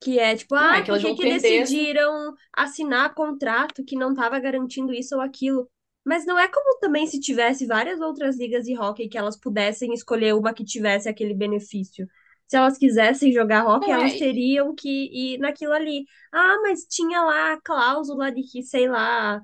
[0.00, 3.14] que é tipo, Não, ah, é que elas por que vão que perder decidiram assinar
[3.14, 5.68] contrato que não estava garantindo isso ou aquilo?
[6.04, 9.92] Mas não é como também se tivesse várias outras ligas de hóquei que elas pudessem
[9.92, 12.06] escolher uma que tivesse aquele benefício.
[12.48, 14.16] Se elas quisessem jogar hóquei, Não, elas é.
[14.16, 16.04] teriam que ir naquilo ali.
[16.32, 19.40] Ah, mas tinha lá a cláusula de que, sei lá,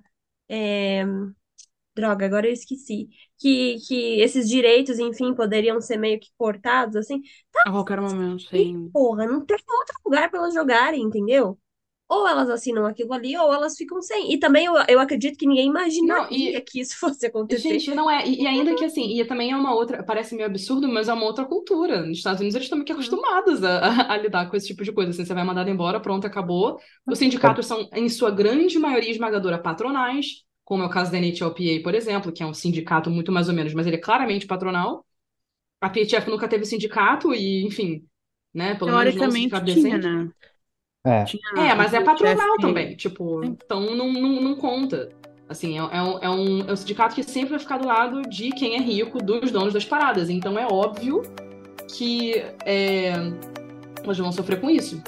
[0.49, 1.05] é,
[1.95, 3.09] Droga, agora eu esqueci.
[3.39, 7.21] Que, que esses direitos, enfim, poderiam ser meio que cortados, assim.
[7.53, 8.91] Tá, A qualquer momento, e, sim.
[8.93, 11.59] porra, não tem outro lugar pra elas jogarem, entendeu?
[12.11, 14.33] ou elas assinam aquilo ali, ou elas ficam sem.
[14.33, 17.69] E também eu, eu acredito que ninguém imaginaria Não, e- que isso fosse acontecer.
[17.69, 18.27] Gente, não é.
[18.27, 20.03] E, e ainda que assim, e também é uma outra.
[20.03, 22.05] Parece meio absurdo, mas é uma outra cultura.
[22.05, 24.83] Nos Estados Unidos eles estão meio que acostumados a, a- a lidar com esse tipo
[24.85, 25.11] de coisa.
[25.11, 26.79] Assim, você vai mandado embora, pronto, acabou.
[27.07, 31.81] Os sindicatos são, em sua grande maioria esmagadora, patronais, como é o caso da NHLPA,
[31.85, 35.07] por exemplo, que é um sindicato muito mais ou menos, mas ele é claramente patronal.
[35.81, 38.05] A PHF nunca teve sindicato e, enfim,
[38.53, 38.75] né?
[38.75, 40.29] Pelo menos não Teoricamente tinha, né?
[41.05, 43.57] É, Tinha É, mas é patronal também, tipo, Sim.
[43.63, 45.09] então não, não, não conta.
[45.49, 48.23] Assim, é, é um, é, um, é um sindicato que sempre vai ficar do lado
[48.23, 50.29] de quem é rico, dos donos das paradas.
[50.29, 51.23] Então é óbvio
[51.97, 53.13] que é,
[54.03, 55.01] elas vão sofrer com isso.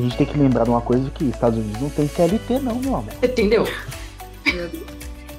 [0.00, 2.76] A gente tem que lembrar de uma coisa que Estados Unidos não tem CLT não,
[2.76, 3.12] meu amor.
[3.22, 3.64] Entendeu?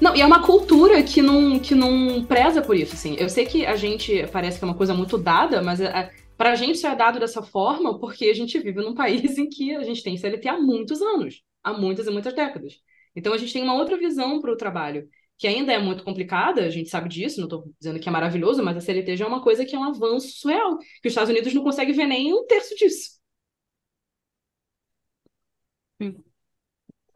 [0.00, 3.16] Não, e é uma cultura que não, que não preza por isso, assim.
[3.18, 6.54] Eu sei que a gente parece que é uma coisa muito dada, mas a, pra
[6.54, 9.82] gente isso é dado dessa forma porque a gente vive num país em que a
[9.82, 12.74] gente tem CLT há muitos anos, há muitas e muitas décadas.
[13.16, 16.64] Então a gente tem uma outra visão para o trabalho, que ainda é muito complicada,
[16.64, 19.28] a gente sabe disso, não estou dizendo que é maravilhoso, mas a CLT já é
[19.28, 22.32] uma coisa que é um avanço surreal, que os Estados Unidos não conseguem ver nem
[22.32, 23.21] um terço disso.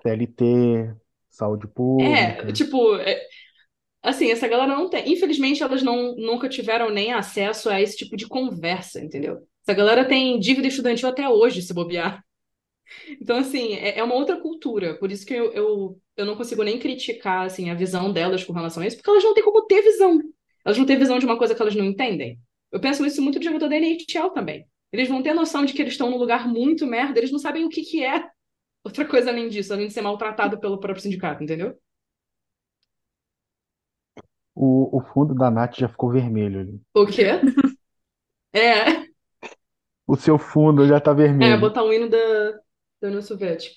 [0.03, 0.95] CLT,
[1.31, 2.49] saúde pública.
[2.49, 3.21] É, tipo, é,
[4.03, 5.13] assim, essa galera não tem.
[5.13, 9.47] Infelizmente, elas não, nunca tiveram nem acesso a esse tipo de conversa, entendeu?
[9.63, 12.23] Essa galera tem dívida estudantil até hoje, se bobear.
[13.21, 14.95] Então, assim, é, é uma outra cultura.
[14.95, 18.53] Por isso que eu, eu, eu não consigo nem criticar, assim, a visão delas com
[18.53, 20.21] relação a isso, porque elas não têm como ter visão.
[20.65, 22.39] Elas não têm visão de uma coisa que elas não entendem.
[22.71, 24.67] Eu penso isso muito de jogador da NHL também.
[24.93, 27.65] Eles vão ter noção de que eles estão num lugar muito merda, eles não sabem
[27.65, 28.25] o que que é
[28.87, 31.77] outra coisa além disso, além de ser maltratado pelo próprio sindicato, entendeu?
[34.57, 36.81] O, o fundo da Nath já ficou vermelho ali.
[36.95, 37.41] O quê?
[38.53, 39.07] É,
[40.05, 41.57] O seu fundo já tá é, vermelho.
[41.57, 42.19] botar o hino da,
[43.01, 43.77] da União Soviética.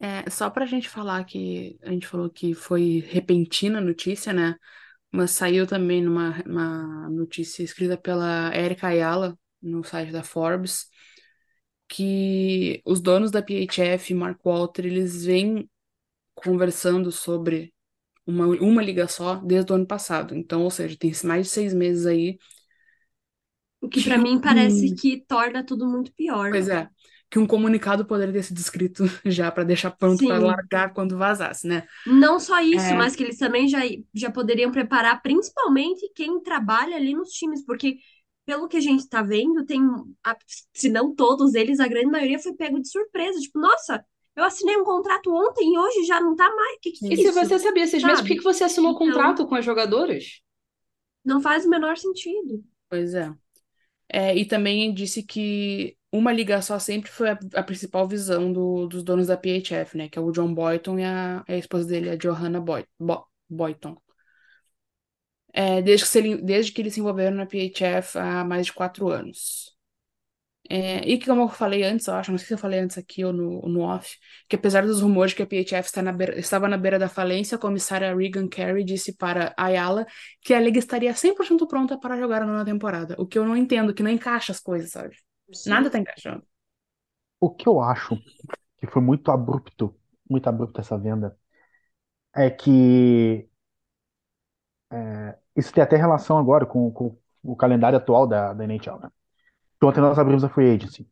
[0.00, 4.54] É, só pra gente falar que a gente falou que foi repentina a notícia, né?
[5.12, 10.86] Mas saiu também numa uma notícia escrita pela Erika Ayala no site da Forbes
[11.88, 15.68] que os donos da PHF Mark Walter eles vêm
[16.34, 17.74] conversando sobre
[18.26, 20.34] uma, uma liga só desde o ano passado.
[20.36, 22.38] Então, ou seja, tem mais de seis meses aí.
[23.80, 26.50] O que pra mim parece que torna tudo muito pior.
[26.50, 26.88] Pois é,
[27.30, 30.32] que um comunicado poderia ter sido escrito já pra deixar pronto Sim.
[30.32, 31.86] largar quando vazasse, né?
[32.06, 32.96] Não só isso, É.
[32.96, 33.80] mas que eles também já,
[34.14, 37.98] já poderiam preparar, principalmente quem trabalha ali nos times, porque
[38.48, 39.78] pelo que a gente tá vendo, tem,
[40.24, 40.34] a-
[40.72, 43.38] se não todos eles, a grande maioria foi pego de surpresa.
[43.38, 44.02] Tipo, nossa,
[44.34, 46.78] eu assinei um contrato ontem e hoje já não tá mais.
[46.80, 47.32] Que, que E se isso?
[47.34, 50.40] você sabia seis meses, por que que você assinou Então- contrato com as jogadoras?
[51.22, 52.64] Não faz o menor sentido.
[52.88, 53.30] Pois é.
[54.10, 58.86] É, e também disse que uma liga só sempre foi a, a principal visão do-
[58.86, 60.08] dos donos da PHF, né?
[60.08, 63.94] Que é o John Boyton e a, a esposa dele, a Johanna Boy, Bo- Boyton.
[65.52, 68.72] É, desde que, se ele- desde que eles se envolveram na PHF há mais de
[68.72, 69.76] quatro anos.
[70.70, 72.98] É, e que, como eu falei antes, eu acho, não sei se eu falei antes
[72.98, 76.12] aqui ou no, no off, que apesar dos rumores de que a PHF está na
[76.12, 80.06] beira- estava na beira da falência, a comissária Regan Carey disse para Ayala
[80.42, 83.14] que a liga estaria 100% pronta para jogar a nona temporada.
[83.18, 85.16] O que eu não entendo, que não encaixa as coisas, sabe?
[85.64, 86.42] Nada tá encaixando.
[87.40, 88.16] O que eu acho
[88.78, 89.94] que foi muito abrupto,
[90.30, 91.36] muito abrupto essa venda,
[92.34, 93.47] é que
[94.90, 99.10] é, isso tem até relação agora com, com o calendário atual da, da NHL, né?
[99.80, 101.08] Que Ontem nós abrimos a Free Agency,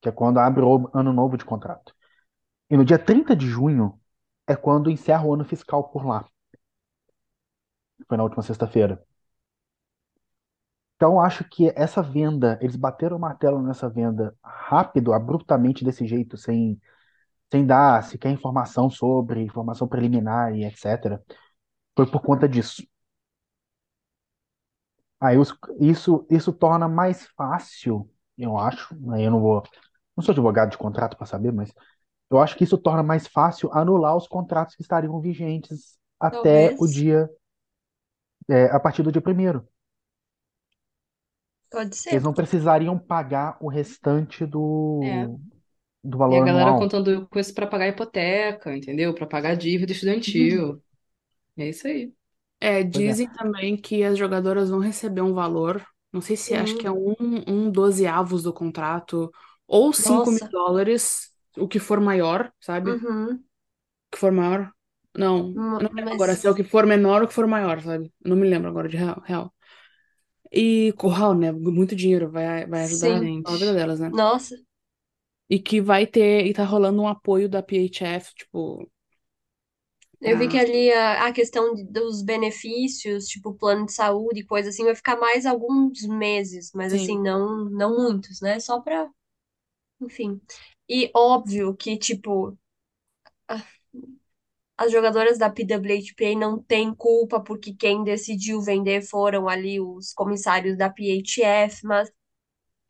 [0.00, 1.94] que é quando abre o ano novo de contrato.
[2.70, 3.98] E no dia 30 de junho
[4.46, 6.26] é quando encerra o ano fiscal por lá.
[8.06, 9.02] Foi na última sexta-feira.
[10.96, 16.36] Então, acho que essa venda, eles bateram o martelo nessa venda rápido, abruptamente desse jeito,
[16.36, 16.78] sem,
[17.52, 21.20] sem dar sequer informação sobre, informação preliminar e etc.
[21.96, 22.82] Foi por conta disso.
[25.20, 28.94] Aí os- isso, isso torna mais fácil, eu acho.
[29.12, 29.62] Aí eu não vou.
[30.16, 31.72] Não sou advogado de contrato para saber, mas
[32.30, 36.80] eu acho que isso torna mais fácil anular os contratos que estariam vigentes até Talvez.
[36.80, 37.30] o dia.
[38.48, 39.66] é, a partir do dia primeiro.
[41.70, 42.10] Pode ser.
[42.10, 45.30] Eles não precisariam pagar o restante do, É.
[46.04, 46.76] do E valor a galera anual.
[46.76, 49.14] contando com isso pra pagar hipoteca, entendeu?
[49.14, 50.82] Pra pagar dívida estudantil.
[51.56, 52.14] É isso aí.
[52.60, 56.86] É, dizem também que as jogadoras vão receber um valor Não sei se acho que
[56.86, 57.14] é Hum, um,
[57.48, 59.30] um dozeavos do contrato
[59.66, 60.50] ou cinco mil nossa.
[60.50, 62.92] dólares, o que for maior, sabe?
[62.94, 63.44] O Uhum.
[64.10, 64.72] que for maior.
[65.16, 67.34] Não, eu não lembro agora se é o Mas que for menor ou o que
[67.34, 68.12] for maior, sabe?
[68.24, 69.54] Eu não me lembro agora de real, real.
[70.52, 71.52] E Curral, né?
[71.52, 73.44] Muito dinheiro vai, vai ajudar sim.
[73.44, 74.12] a vida delas, né?
[74.12, 74.56] Nossa.
[75.48, 78.90] E que vai ter, e tá rolando um apoio da PHF, tipo,
[80.22, 84.68] Eu vi que ali a, a questão dos benefícios, tipo plano de saúde e coisa
[84.70, 87.22] assim, vai ficar mais alguns meses, mas assim, Sim.
[87.22, 88.60] não, não muitos, né?
[88.60, 89.08] Só pra,
[90.00, 90.40] enfim.
[90.88, 92.58] E óbvio que, tipo,
[94.76, 100.76] as jogadoras da PWHPA não têm culpa porque quem decidiu vender foram ali os comissários
[100.76, 102.10] da PHF, mas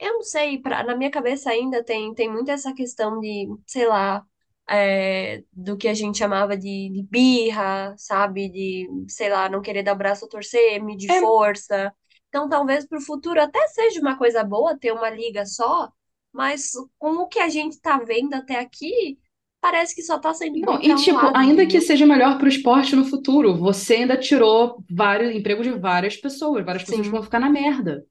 [0.00, 3.86] Eu não sei, pra, na minha cabeça ainda tem, tem muito essa questão de, sei
[3.88, 4.26] lá,
[4.70, 8.48] é, do que a gente chamava de, de birra, sabe?
[8.50, 11.94] De, sei lá, não querer dar o braço a torcer, medir É, força.
[12.28, 15.90] Então, talvez para o futuro até seja uma coisa boa ter uma liga só,
[16.32, 19.18] mas com o que a gente tá vendo até aqui,
[19.60, 22.48] parece que só tá sendo não, e para tipo, lado, ainda que seja melhor pro
[22.48, 27.22] esporte no futuro, você ainda tirou vários empregos de várias pessoas, várias pessoas que vão
[27.22, 28.04] Sim, ficar na merda.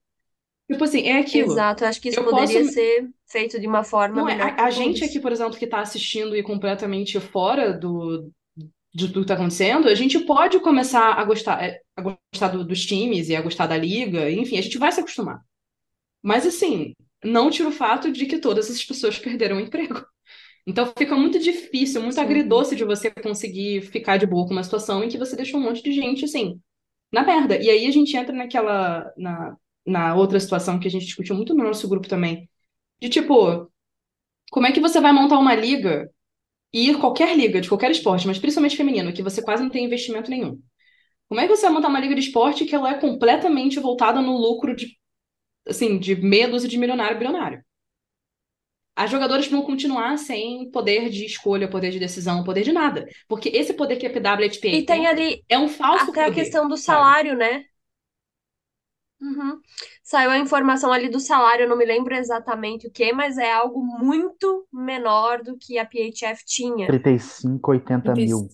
[0.71, 1.67] Tipo assim, é aquilo.
[1.67, 1.85] exato.
[1.85, 2.57] Acho que isso Eu posso.
[2.57, 5.57] poderia ser feito de uma forma Não é, melhor a, a gente aqui, por exemplo,
[5.57, 8.31] que está assistindo e completamente fora do,
[8.93, 12.65] de tudo que está acontecendo, a gente pode começar a gostar, é, a gostar do-
[12.65, 15.41] dos times e a gostar da liga, enfim, a gente vai se acostumar.
[16.23, 16.93] Mas assim,
[17.23, 20.05] não tira o fato de que todas essas pessoas perderam o emprego.
[20.67, 24.63] Então fica muito difícil, muito Sim, agridoce de você conseguir ficar de boa com uma
[24.63, 26.59] situação em que você deixa um monte de gente assim,
[27.11, 27.57] na merda.
[27.57, 29.57] E aí a gente entra naquela, na,
[29.89, 32.49] na outra situação que a gente discutiu muito no nosso grupo também,
[33.01, 33.71] de tipo,
[34.51, 36.09] como é que você vai montar uma liga
[36.73, 40.29] e qualquer liga, de qualquer esporte, mas principalmente feminino, que você quase não tem investimento
[40.31, 40.61] nenhum.
[41.29, 44.21] Como é que você vai montar uma liga de esporte que ela é completamente voltada
[44.21, 44.97] no lucro de,
[45.67, 47.63] assim, de meia dúzia de milionário bilionário?
[48.95, 53.07] As jogadoras vão continuar sem poder de escolha, poder de decisão, poder de nada.
[53.29, 54.09] Porque esse poder que a
[54.71, 57.13] E PWHPA tem tem ali é um falso até a poder, questão do sabe?
[57.17, 57.65] salário, né?
[59.21, 59.59] Uhum.
[60.03, 63.51] Saiu a informação ali do salário, eu não me lembro exatamente o que, mas é
[63.51, 66.95] algo muito menor do que a PHF tinha.
[66.95, 68.49] 35, 80 30 mil.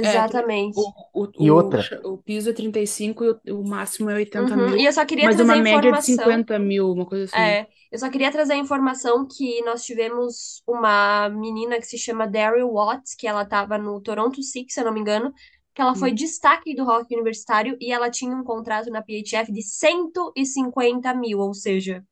[0.00, 0.78] Exatamente.
[1.14, 4.56] o, E o, o, outra, o piso é 35 e o, o máximo é 80
[4.56, 4.56] Uhum.
[4.56, 6.04] mil, E eu só queria mas trazer uma a média de informação.
[6.04, 7.58] 50 mil, uma coisa assim.
[7.58, 12.26] É, eu só queria trazer a informação que nós tivemos uma menina que se chama
[12.28, 15.32] Daryl Watts, que ela estava no Toronto Six, se eu não me engano,
[15.74, 16.14] que ela foi Hum.
[16.14, 21.54] destaque do rock universitário e ela tinha um contrato na PHF de 150 mil, ou
[21.54, 22.04] seja,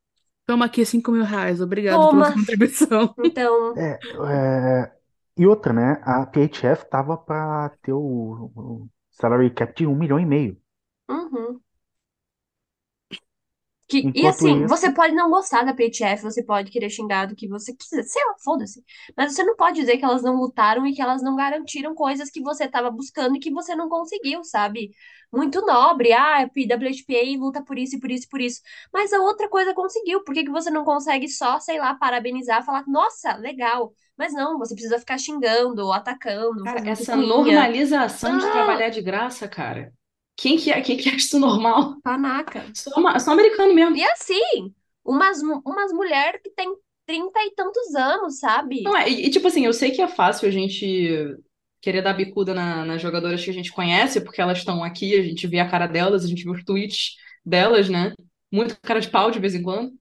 [0.46, 2.32] Toma aqui 5 mil reais, obrigado pela toma.
[2.32, 3.14] contribuição.
[3.22, 4.00] Então, é,
[4.84, 4.92] é,
[5.36, 6.00] e outra, né?
[6.04, 10.60] A PHF tava pra ter o, o salary cap de um milhão e meio.
[11.08, 11.62] uhum.
[13.88, 17.34] Que, e assim, você isso, pode não gostar da PHF, você pode querer xingar do
[17.34, 18.84] que você quiser, sei lá, foda-se.
[19.16, 22.30] Mas você não pode dizer que elas não lutaram e que elas não garantiram coisas
[22.30, 24.90] que você estava buscando e que você não conseguiu, sabe?
[25.32, 28.60] Muito nobre, ah, a PWHPA luta por isso e por isso e por isso.
[28.92, 32.64] Mas a outra coisa conseguiu, por que que você não consegue só, sei lá, parabenizar,
[32.64, 33.92] falar, nossa, legal.
[34.16, 39.00] Mas não, você precisa ficar xingando, ou atacando, Cara, essa normalização de Ah, trabalhar de
[39.02, 39.92] graça, cara.
[40.38, 41.96] Quem que é, quem que acha isso normal?
[42.02, 42.64] panaca.
[42.74, 43.96] Só, uma- só americano mesmo.
[43.96, 44.74] E assim,
[45.04, 46.74] umas, umas mulheres que têm
[47.06, 48.76] trinta e tantos anos, sabe?
[48.84, 51.36] Não é, e, e, tipo assim, eu sei que é fácil a gente
[51.80, 55.22] querer dar bicuda na- nas jogadoras que a gente conhece, porque elas estão aqui, a
[55.22, 58.14] gente vê a cara delas, a gente vê os tweets delas, né?
[58.52, 59.92] Muito cara de pau de vez em quando,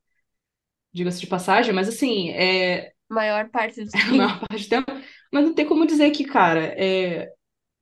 [0.94, 4.16] diga-se de passagem, mas assim, é Maior parte do a tempo.
[4.16, 4.92] maior parte do tempo.
[5.32, 7.32] Mas não tem como dizer que, cara, é,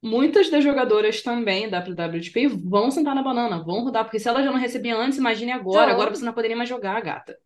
[0.06, 4.46] muitas das jogadoras também da WWDP vão sentar na banana, vão rodar, porque se elas
[4.46, 7.38] já não recebiam antes, imagine agora, agora você não poderia mais jogar, gata.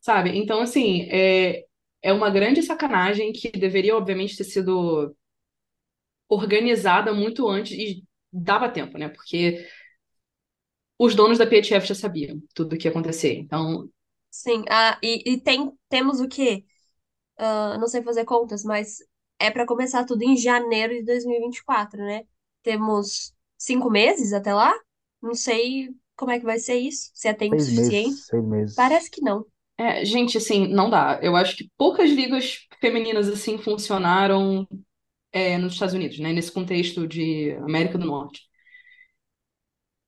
[0.00, 0.30] Sabe?
[0.38, 1.64] Então, assim, é,
[2.02, 5.14] é uma grande sacanagem que deveria, obviamente, ter sido
[6.28, 9.08] organizada muito antes e dava tempo, né?
[9.08, 9.66] Porque
[10.98, 13.34] os donos da PHF já sabiam tudo o que ia acontecer.
[13.38, 13.88] Então,
[14.30, 14.64] sim.
[14.70, 16.64] Ah, e, e tem, temos o quê?
[17.38, 18.98] Ah, não sei fazer contas, mas
[19.40, 22.24] é pra começar tudo em janeiro de 2024, né?
[22.62, 24.74] Temos cinco meses até lá?
[25.22, 27.96] Não sei como é que vai ser isso, se é tempo seis suficiente.
[28.08, 28.76] meses, seis meses.
[28.76, 29.46] Parece que não.
[29.78, 31.18] é, gente, assim, não dá.
[31.22, 34.68] Eu acho que poucas ligas femininas assim funcionaram
[35.32, 36.32] é, nos Estados Unidos, né?
[36.32, 38.42] Nesse contexto de América do Norte.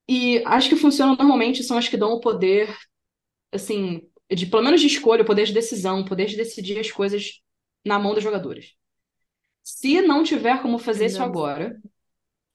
[0.08, 2.74] E as que funcionam normalmente são as que dão o poder,
[3.52, 4.02] assim,
[4.34, 7.42] de pelo menos de escolha, o poder de decisão, o poder de decidir as coisas
[7.86, 8.74] na mão das jogadoras.
[9.62, 11.30] Se não tiver como fazer isso Exato.
[11.30, 11.80] agora,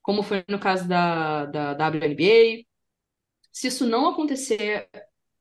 [0.01, 2.65] como foi no caso da, da WNBA,
[3.51, 4.89] se isso não acontecer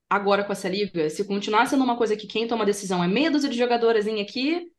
[0.08, 3.30] agora com essa liga, se continuar sendo uma coisa que quem toma decisão é meia
[3.30, 4.70] dúzia de jogadoras aqui,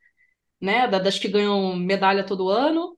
[0.59, 2.97] né, das que ganham medalha todo ano,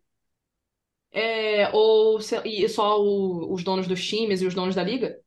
[1.11, 5.19] é, ou se, e só o, os donos dos times e os donos da liga,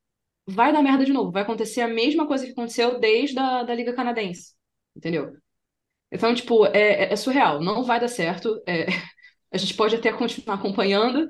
[0.47, 1.31] vai dar merda de novo.
[1.31, 4.55] Vai acontecer a mesma coisa que aconteceu desde a da Liga Canadense.
[4.97, 5.37] Entendeu?
[6.13, 7.61] Então, tipo, é, é, é surreal.
[7.61, 8.63] Não vai dar certo.
[8.67, 8.87] É,
[9.53, 11.29] a gente pode até continuar acompanhando.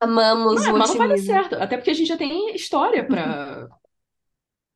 [0.00, 1.54] Amamos Mas, o mas não vai dar certo.
[1.56, 3.68] Até porque a gente já tem história pra,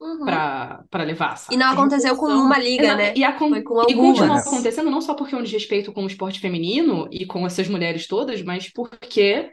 [0.00, 0.24] Uhum.
[0.24, 3.14] pra, pra levar, E não aconteceu com uma liga, né?
[3.16, 6.06] E, acon- Foi com e continua acontecendo não só porque é um desrespeito com o
[6.08, 9.48] esporte feminino e com essas mulheres todas, mas porque,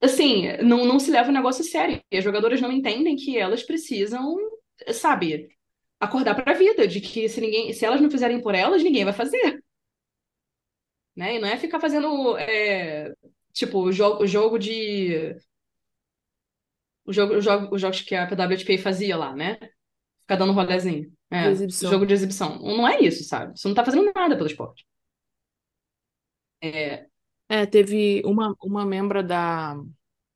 [0.00, 2.00] assim, não, não se leva o negócio a sério.
[2.10, 4.36] E as jogadoras não entendem que elas precisam,
[4.92, 5.48] sabe,
[6.02, 9.14] acordar pra vida, de que se ninguém, se elas não fizerem por elas, ninguém vai
[9.14, 9.62] fazer.
[11.16, 11.36] Né?
[11.36, 13.12] E não é ficar fazendo, é,
[13.52, 14.26] tipo, o jogo,
[14.58, 15.36] de.
[17.04, 19.58] O jogo, o jogo, os jogos que a PWHP fazia lá, né?
[20.22, 21.12] Ficar dando rolezinho.
[21.30, 21.90] De É, exibição.
[21.90, 22.58] jogo de exibição.
[22.60, 23.58] Não é isso, sabe?
[23.58, 24.86] Você não tá fazendo nada pelo esporte.
[26.60, 27.08] É,
[27.48, 29.74] É, teve uma, uma membra da,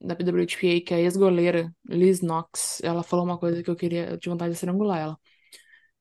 [0.01, 4.11] da PWHPA, que é a ex-goleira, Liz Knox, ela falou uma coisa que eu queria,
[4.11, 5.19] eu vontade de estrangular ela.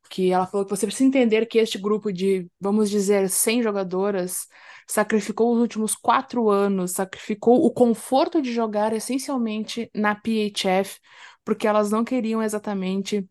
[0.09, 4.47] Que ela falou que você precisa entender que este grupo de, vamos dizer, 100 jogadoras
[4.87, 10.99] sacrificou os últimos quatro anos, sacrificou o conforto de jogar essencialmente na PHF,
[11.43, 13.27] porque elas não queriam exatamente.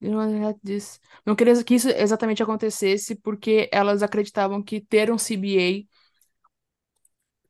[0.00, 5.86] Não queriam que isso exatamente acontecesse, porque elas acreditavam que ter um CBA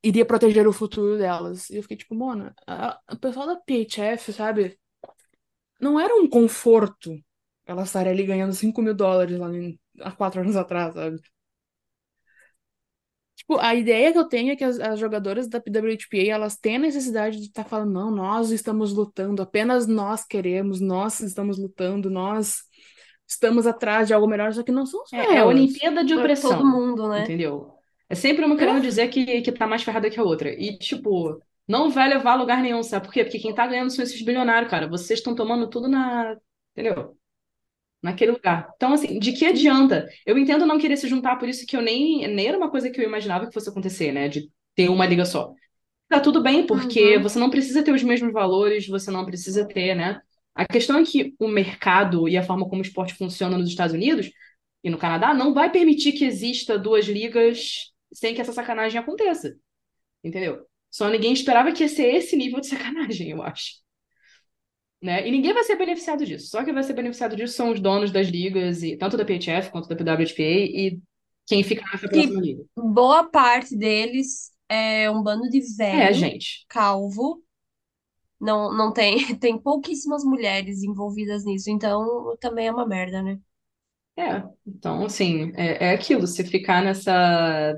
[0.03, 1.69] iria proteger o futuro delas.
[1.69, 2.55] E eu fiquei tipo, Mona,
[3.13, 4.79] o pessoal da PHF, sabe?
[5.81, 7.19] Não era um conforto
[7.67, 11.19] elas estarem ali ganhando 5 mil dólares lá em- há quatro anos atrás, sabe?
[13.37, 16.77] Tipo, a ideia que eu tenho é que as, as jogadoras da PWHPA, elas têm
[16.77, 22.09] a necessidade de estar falando, não, nós estamos lutando, apenas nós queremos, nós estamos lutando,
[22.11, 22.63] nós
[23.29, 25.55] estamos atrás de algo melhor, só que não são só é, é a elas.
[25.55, 26.51] Olimpíada de opressão.
[26.51, 27.23] todo mundo, né?
[27.23, 27.75] Entendeu?
[28.09, 30.49] É sempre uma querendo dizer que, que tá mais ferrada que a outra.
[30.49, 31.39] E, tipo,
[31.69, 33.25] não vai levar a lugar nenhum, sabe por quê?
[33.25, 34.89] Porque quem tá ganhando são esses bilionários, cara.
[34.89, 36.37] Vocês estão tomando tudo na.
[36.73, 37.17] Entendeu?
[38.07, 38.69] Naquele lugar.
[38.77, 40.07] Então, assim, de que adianta?
[40.25, 42.91] Eu entendo não querer se juntar, por isso que eu nem, nem era uma coisa
[42.91, 44.29] que eu imaginava que fosse acontecer, né?
[44.29, 45.53] De ter uma liga só.
[46.09, 47.23] Tá tudo bem, porque Uhum.
[47.23, 50.21] você não precisa ter os mesmos valores, você não precisa ter, né?
[50.55, 53.95] A questão é que o mercado e a forma como o esporte funciona nos Estados
[53.95, 54.31] Unidos
[54.85, 59.57] e no Canadá não vai permitir que exista duas ligas sem que essa sacanagem aconteça.
[60.25, 60.67] Entendeu?
[60.91, 63.86] Só ninguém esperava que ia ser esse nível de sacanagem, eu acho.
[65.03, 65.27] Né?
[65.29, 66.49] E ninguém vai ser beneficiado disso.
[66.49, 69.71] Só quem vai ser beneficiado disso são os donos das ligas, e tanto da PHF
[69.71, 70.99] quanto da PWHPA, e
[71.47, 72.65] quem fica nessa próxima liga.
[72.77, 76.67] Boa parte deles é um bando de É, velho, gente.
[76.69, 77.43] calvo.
[78.41, 83.39] Não, não tem, tem pouquíssimas mulheres envolvidas nisso, então também é uma merda, né?
[84.17, 84.43] É.
[84.67, 87.75] Então, assim, é, é aquilo, se ficar nessa.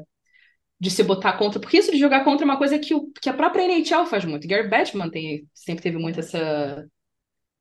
[0.81, 1.61] De se botar contra.
[1.61, 4.25] Porque isso de jogar contra é uma coisa que, o, que a própria NHL faz
[4.25, 4.47] muito.
[4.47, 6.87] Gary Bettman tem, sempre teve muito essa,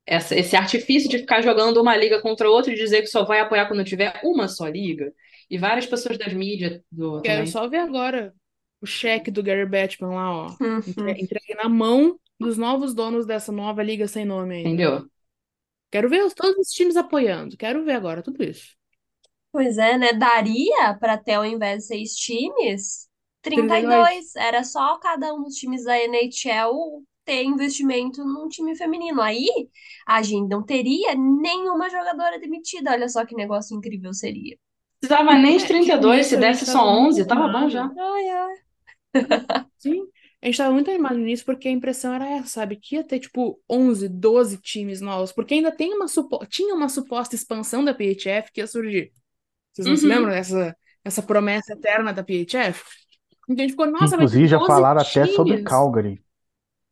[0.07, 3.41] essa, esse artifício de ficar jogando uma liga contra outra e dizer que só vai
[3.41, 5.13] apoiar quando tiver uma só liga.
[5.49, 7.51] E várias pessoas das mídias do, Quero também.
[7.51, 8.33] só ver agora
[8.81, 10.57] o cheque do Gary Bettman lá, ó.
[10.61, 10.77] Uhum.
[10.87, 14.69] Entre- Entregue na mão dos novos donos dessa nova liga sem nome ainda.
[14.69, 15.05] Entendeu?
[15.91, 17.57] Quero ver os- todos os times apoiando.
[17.57, 18.75] Quero ver agora tudo isso.
[19.51, 20.13] Pois é, né?
[20.13, 23.07] Daria para ter, ao invés de seis times,
[23.41, 23.81] 32.
[23.81, 24.35] 32.
[24.35, 29.21] Era só cada um dos times da NHL ter investimento num time feminino.
[29.21, 29.47] Aí
[30.07, 32.91] a gente não teria nenhuma jogadora demitida.
[32.93, 34.57] Olha só que negócio incrível seria.
[34.99, 37.91] Precisava nem de É, 32, isso se desse só tava muito 11, tava bom já.
[37.97, 38.55] Ai, ai.
[39.77, 40.07] Sim,
[40.41, 42.75] a gente tava muito animado nisso porque a impressão era essa, sabe?
[42.77, 45.31] Que ia ter, tipo, 11, 12 times novos.
[45.31, 46.45] Porque ainda tem uma supo...
[46.47, 49.11] tinha uma suposta expansão da PHF que ia surgir.
[49.73, 50.09] Vocês não se Uhum.
[50.09, 52.83] lembram dessa, dessa promessa eterna da PHF?
[53.49, 55.63] Então a gente ficou, nossa, Inclusive, já 12 falaram até sobre times.
[55.63, 56.19] Calgary.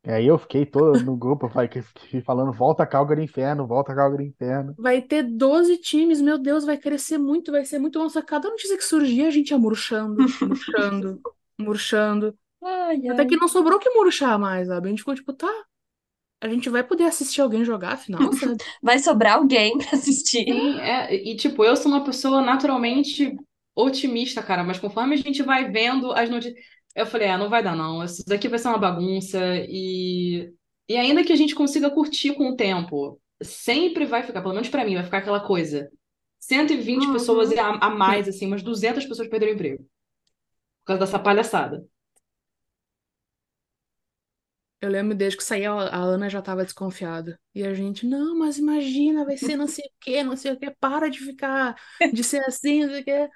[0.06, 1.50] E aí eu fiquei todo no grupo,
[2.24, 4.74] falando, volta Calgary Inferno, volta Calgary Inferno.
[4.78, 8.08] Vai ter 12 times, meu Deus, vai crescer muito, vai ser muito bom.
[8.08, 11.20] Só que cada notícia que surgia, a gente ia murchando, murchando,
[11.58, 12.38] murchando.
[12.62, 13.26] Ai, Até ai.
[13.26, 14.88] que não sobrou o que murchar mais, sabe?
[14.88, 15.50] A gente ficou tipo, tá,
[16.40, 18.56] a gente vai poder assistir alguém jogar afinal, sabe?
[18.82, 20.44] Vai sobrar alguém pra assistir.
[20.44, 23.34] Sim, é, e tipo, eu sou uma pessoa naturalmente
[23.74, 26.62] otimista, cara, mas conforme a gente vai vendo as notícias,
[26.96, 29.38] eu falei, ah, não vai dar não, isso daqui vai ser uma bagunça
[29.68, 30.52] e
[30.88, 34.68] e ainda que a gente consiga curtir com o tempo, sempre vai ficar, pelo menos
[34.70, 35.90] pra mim, vai ficar aquela coisa.
[36.40, 37.12] 120 Uhum.
[37.12, 39.84] pessoas a, a mais, assim, umas 200 pessoas perderam o emprego.
[40.82, 41.84] Por causa dessa palhaçada.
[44.80, 47.40] Eu lembro desde que saiu, a Ana já tava desconfiada.
[47.54, 50.58] E a gente, não, mas imagina, vai ser não sei o quê, não sei o
[50.58, 51.74] quê, para de ficar,
[52.12, 53.28] de ser assim, não sei o quê.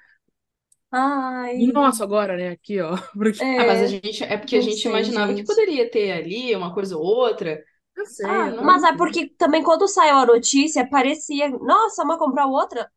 [0.91, 2.95] Ai, nosso agora, né, aqui, ó.
[3.13, 5.45] Porque Ah, mas a é, gente, é porque a não gente sei, imaginava que gente.
[5.45, 7.63] poderia ter ali uma coisa ou outra.
[7.95, 8.63] eu sei, Ah, eu não.
[8.63, 12.91] Mas é porque também quando saiu a notícia, parecia, nossa, uma comprou a outra.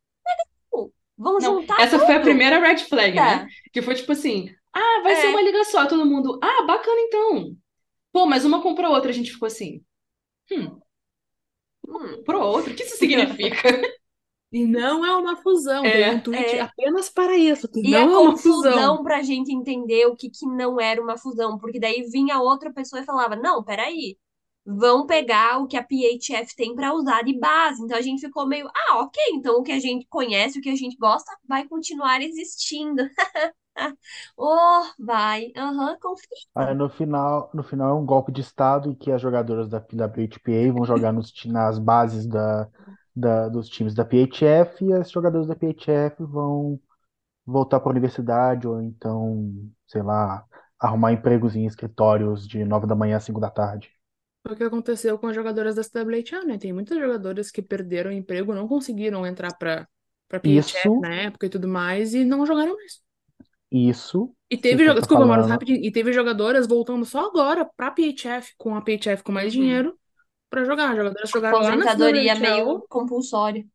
[1.17, 2.21] Vão Não, juntar essa foi a tudo.
[2.21, 3.45] primeira red flag, né?
[3.45, 3.51] Tá.
[3.73, 5.27] Que foi tipo assim, ah, vai ser É.
[5.27, 7.55] uma liga só, todo mundo, ah, bacana então.
[8.13, 9.83] Pô, mas uma comprou a outra, a gente ficou assim,
[10.51, 10.79] hum,
[11.87, 12.25] Hum.
[12.25, 13.69] comprou a outra, o que isso significa?
[14.55, 15.83] E não é uma fusão.
[15.87, 16.11] É.
[16.11, 16.61] um tweet É.
[16.61, 18.97] apenas para isso, que E a não é uma fusão.
[18.97, 22.73] confusão pra gente entender o que, que não era uma fusão, porque daí vinha outra
[22.73, 24.17] pessoa e falava: Não, peraí,
[24.65, 27.81] vão pegar o que a PHF tem pra usar de base.
[27.83, 30.69] Então a gente ficou meio: Ah, ok, então o que a gente conhece, o que
[30.69, 33.03] a gente gosta, vai continuar existindo.
[34.37, 36.47] Oh, vai, aham, confia.
[36.53, 39.79] Aí no final, no final é um golpe de estado em que as jogadoras da
[39.79, 42.69] WHPA vão jogar nos, nas bases da,
[43.15, 46.79] da- dos times da PHF e as jogadoras da PHF vão
[47.45, 49.53] voltar para a universidade ou então,
[49.87, 50.45] sei lá,
[50.79, 53.91] arrumar empregos em escritórios de nove da manhã às cinco da tarde.
[54.43, 56.57] Foi o que aconteceu com as jogadoras da CWHA, né?
[56.57, 59.87] Tem muitas jogadoras que perderam emprego, não conseguiram entrar pra,
[60.27, 63.01] pra PHF na época e tudo mais, e não jogaram mais.
[63.71, 67.65] isso, E teve, você jo- tá desculpa, falando, rapidinho, e teve jogadoras voltando só agora
[67.75, 69.53] pra PHF, com a PHF com mais Uhum.
[69.53, 69.97] dinheiro,
[70.49, 70.95] pra jogar.
[70.95, 73.65] Jogadoras jogaram lá na Aposentadoria meio compulsória.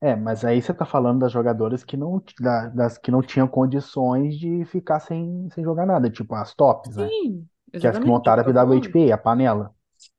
[0.00, 3.46] é, mas aí você tá falando das jogadoras que não, da- das que não tinham
[3.48, 7.12] condições de ficar sem, sem jogar nada, tipo as tops, né?
[7.22, 8.94] Sim, Que as que exatamente, é montaram que a eu tô falando.
[8.94, 9.74] PWHPA, a panela.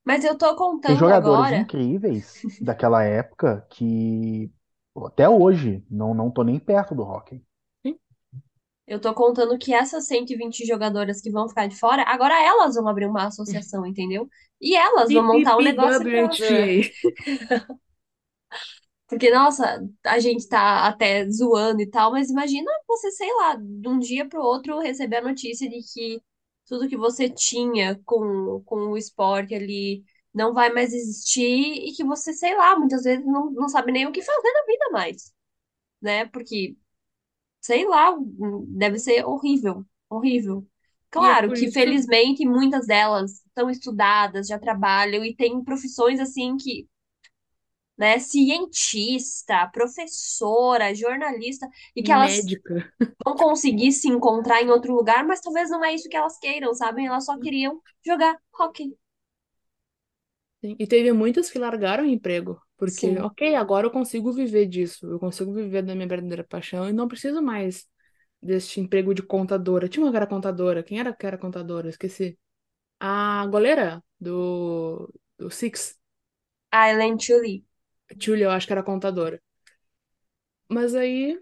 [0.05, 0.55] Mas eu tô
[0.85, 1.51] Tem contando jogadores agora.
[1.51, 4.51] incríveis daquela época que
[4.93, 7.43] pô, até hoje não, não tô nem perto do hockey.
[8.91, 12.89] Eu tô contando que essas 120 jogadoras que vão ficar de fora, agora elas vão
[12.89, 14.29] abrir uma associação, entendeu?
[14.59, 16.05] E elas vão montar um negócio.
[19.07, 23.87] Porque, nossa, a gente tá até zoando e tal, mas imagina você, sei lá, de
[23.87, 26.21] um dia pro outro receber a notícia de que
[26.65, 32.03] tudo que você tinha com, com o esporte ali não vai mais existir e que
[32.05, 35.33] você, sei lá, muitas vezes não, não sabe nem o que fazer na vida mais,
[36.01, 36.25] né?
[36.27, 36.77] Porque,
[37.61, 38.15] sei lá,
[38.67, 40.67] deve ser horrível, horrível.
[41.17, 46.57] É Claro que, isso felizmente, muitas delas estão estudadas, já trabalham e têm profissões assim
[46.57, 46.87] que
[47.97, 52.91] né, cientista, professora, jornalista, e que elas médica.
[53.25, 56.73] vão conseguir se encontrar em outro lugar, mas talvez não é isso que elas queiram,
[56.75, 57.07] sabem?
[57.07, 58.95] Elas só queriam jogar hockey.
[60.63, 60.75] Sim.
[60.79, 63.21] E teve muitas que largaram o emprego, porque, Sim.
[63.21, 67.07] ok, agora eu consigo viver disso, eu consigo viver da minha verdadeira paixão e não
[67.07, 67.87] preciso mais
[68.41, 69.89] deste emprego de contadora.
[69.89, 71.89] Tinha uma que era contadora, quem era que era contadora?
[71.89, 72.39] Esqueci.
[72.99, 75.99] A goleira do, do Six,
[76.73, 77.63] A Ellen Tully.
[78.17, 79.41] Julia, eu acho que era contadora.
[80.69, 81.37] Mas aí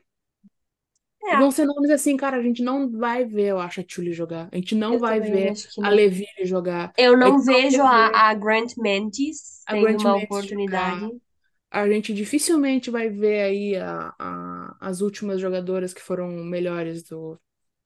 [1.24, 4.14] É, vão ser nomes assim, cara, a gente não vai ver, eu acho, a Julie
[4.14, 4.50] jogar.
[4.52, 5.90] A gente não eu vai ver a.
[5.90, 6.94] Levine jogar.
[6.98, 11.08] Eu não vejo a, a Grant Mendes a tendo Grant uma Mendes oportunidade.
[11.08, 11.12] jogar.
[11.72, 17.40] A gente dificilmente vai ver aí a, a- as últimas jogadoras que foram melhores do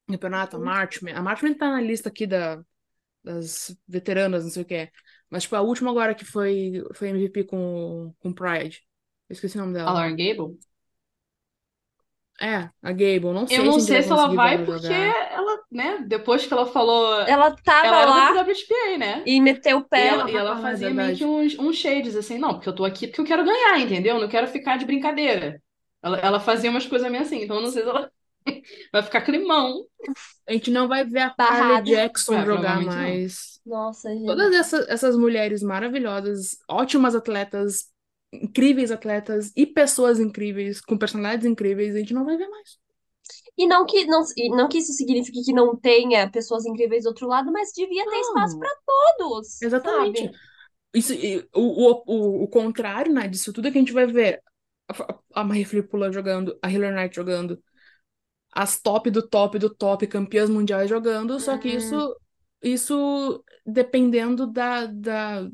[0.08, 0.58] campeonato.
[0.58, 1.14] A Marchman.
[1.16, 2.64] A Marchman tá na lista aqui da,
[3.24, 4.92] das veteranas, não sei o que é.
[5.30, 8.84] Mas, tipo, a última agora que foi, foi MVP com, com Pride.
[9.30, 9.94] Eu esqueci o nome A dela.
[9.94, 10.58] Lauren Gable?
[12.44, 13.34] É, a Gable.
[13.34, 14.94] Não Eu sei não se sei se ela vai ela porque jogar.
[14.94, 19.26] ela, né, depois que ela falou, Ela tava ela era lá da PWHPA, né?
[19.26, 20.08] e meteu o E pé.
[20.08, 23.08] ela, e ela fazia meio que uns, uns shades, assim, não, porque eu tô aqui
[23.08, 24.16] porque eu quero ganhar, entendeu?
[24.16, 25.62] Eu não quero ficar de brincadeira.
[26.02, 28.12] Ela, ela fazia umas coisas meio assim, então eu não sei se ela
[28.94, 29.86] vai ficar climão.
[30.48, 31.84] A gente não vai ver a Carly Barrada.
[31.84, 33.22] Jackson É, jogar provavelmente não.
[33.22, 33.60] mais.
[33.66, 34.24] Nossa, gente.
[34.26, 37.92] Todas essas, essas mulheres maravilhosas, ótimas atletas,
[38.42, 42.78] incríveis atletas e pessoas incríveis, com personalidades incríveis, a gente não vai ver mais.
[43.58, 47.10] E não que, não, e não que isso signifique que não tenha pessoas incríveis do
[47.10, 50.24] outro lado, mas devia ter espaço Não, para todos, exatamente.
[50.24, 50.32] sabe?
[50.94, 51.14] Isso,
[51.54, 54.42] o, o, o, contrário, né, disso tudo é que a gente vai ver
[54.88, 57.62] a, a Maria Filipula jogando, a Hillary Knight jogando,
[58.52, 62.16] as top do top do top, campeãs mundiais jogando, só que Hum, isso,
[62.62, 65.50] isso dependendo da, da,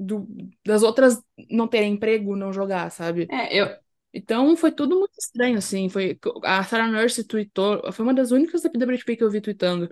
[0.00, 0.26] do,
[0.64, 3.28] das outras não terem emprego, não jogar, sabe?
[3.30, 3.68] É, eu,
[4.12, 5.88] Então foi tudo muito estranho, assim.
[5.88, 9.88] Foi, a Sarah Nurse tweetou, foi uma das únicas da PWHPA que eu vi tweetando.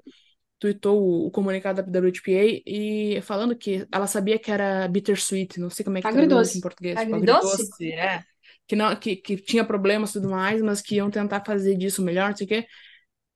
[0.59, 5.70] Tweetou o, o comunicado da PWHPA e falando que ela sabia que era bittersweet, não
[5.70, 7.62] sei como é que traduz em português, tipo, agridoce?
[7.62, 8.24] agridoce, é.
[8.66, 12.02] Que, não, que, que tinha problemas e tudo mais, mas que iam tentar fazer disso
[12.02, 12.66] melhor, não sei o quê.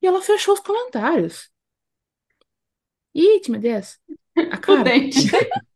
[0.02, 1.50] E ela fechou os comentários.
[3.14, 3.98] Ih, timidez.
[4.50, 4.84] A O cara.
[4.84, 5.30] dente.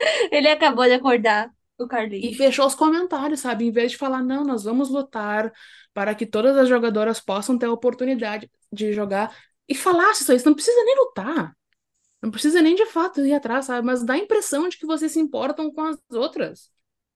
[0.32, 1.86] Ele acabou de acordar, o
[2.20, 2.34] E Carlinhos.
[2.34, 3.66] fechou os comentários, sabe?
[3.66, 5.52] Em vez de falar, não, nós vamos lutar
[5.92, 9.36] para que todas as jogadoras possam ter a oportunidade de jogar.
[9.68, 11.56] E falasse isso aí, você não precisa nem lutar.
[12.22, 13.86] Não precisa nem de fato ir atrás, sabe?
[13.86, 16.70] Mas dá a impressão de que vocês se importam com as outras.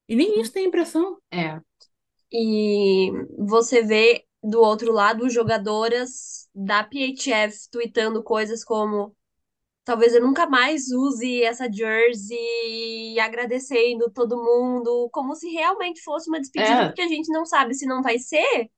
[0.09, 1.19] E nem isso tem impressão.
[1.31, 1.61] É.
[2.33, 9.15] E você vê do outro lado jogadoras da PHF tweetando coisas como
[9.91, 12.39] talvez eu nunca mais use essa jersey
[13.15, 16.87] e agradecendo todo mundo, como se realmente fosse uma despedida, É.
[16.87, 18.69] porque a gente não sabe se não vai ser,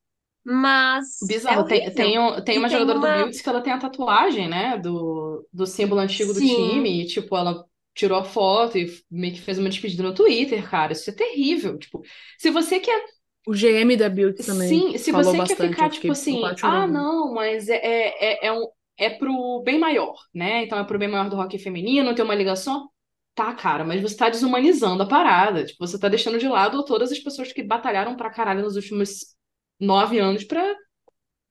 [0.45, 1.65] mas é Bizarro.
[1.67, 1.95] Tem, horrível.
[1.95, 4.49] tem, um- tem E uma tem jogadora uma- do Builds que ela tem a tatuagem,
[4.49, 4.79] né?
[4.79, 6.49] Do, do símbolo antigo do Sim.
[6.49, 7.03] time.
[7.03, 10.93] E, tipo, ela tirou a foto e meio que fez uma despedida no Twitter, cara.
[10.93, 11.79] Isso é terrível.
[11.79, 12.03] Tipo,
[12.39, 13.05] se você quer.
[13.45, 17.35] O GM da Build também Sim, se falou você quer ficar, tipo assim, ah, não,
[17.35, 20.64] mas é, é, é, é, um, é pro bem maior, né?
[20.64, 22.90] Então é pro bem maior do hockey feminino, tem uma ligação.
[23.34, 25.64] Tá, cara, mas você tá desumanizando a parada.
[25.64, 29.34] Tipo, você tá deixando de lado todas as pessoas que batalharam pra caralho nos últimos
[29.80, 30.76] nove anos pra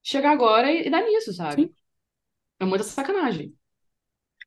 [0.03, 1.63] chegar agora e, e dar nisso, sabe?
[1.63, 1.75] Sim.
[2.59, 3.55] É muita sacanagem.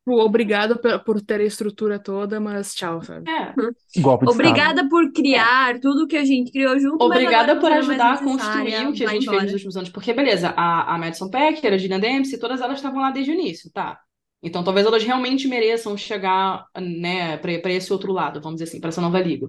[0.07, 3.31] Tipo, obrigado pe- por ter a estrutura toda, mas tchau, sabe?
[3.31, 3.55] É.
[4.01, 4.49] Golpe de Estado.
[4.51, 8.87] Obrigada por criar tudo que a gente criou junto, Obrigada por é ajudar a construir
[8.87, 9.43] o que a gente fez embora.
[9.45, 9.89] nos últimos anos.
[9.89, 13.35] Porque, beleza, a, a Madison Packer, a Gillian Dempsey, todas elas estavam lá desde o
[13.35, 13.99] início, tá?
[14.43, 18.81] Então talvez elas realmente mereçam chegar, né, pra, pra esse outro lado, vamos dizer assim,
[18.81, 19.49] pra essa nova liga.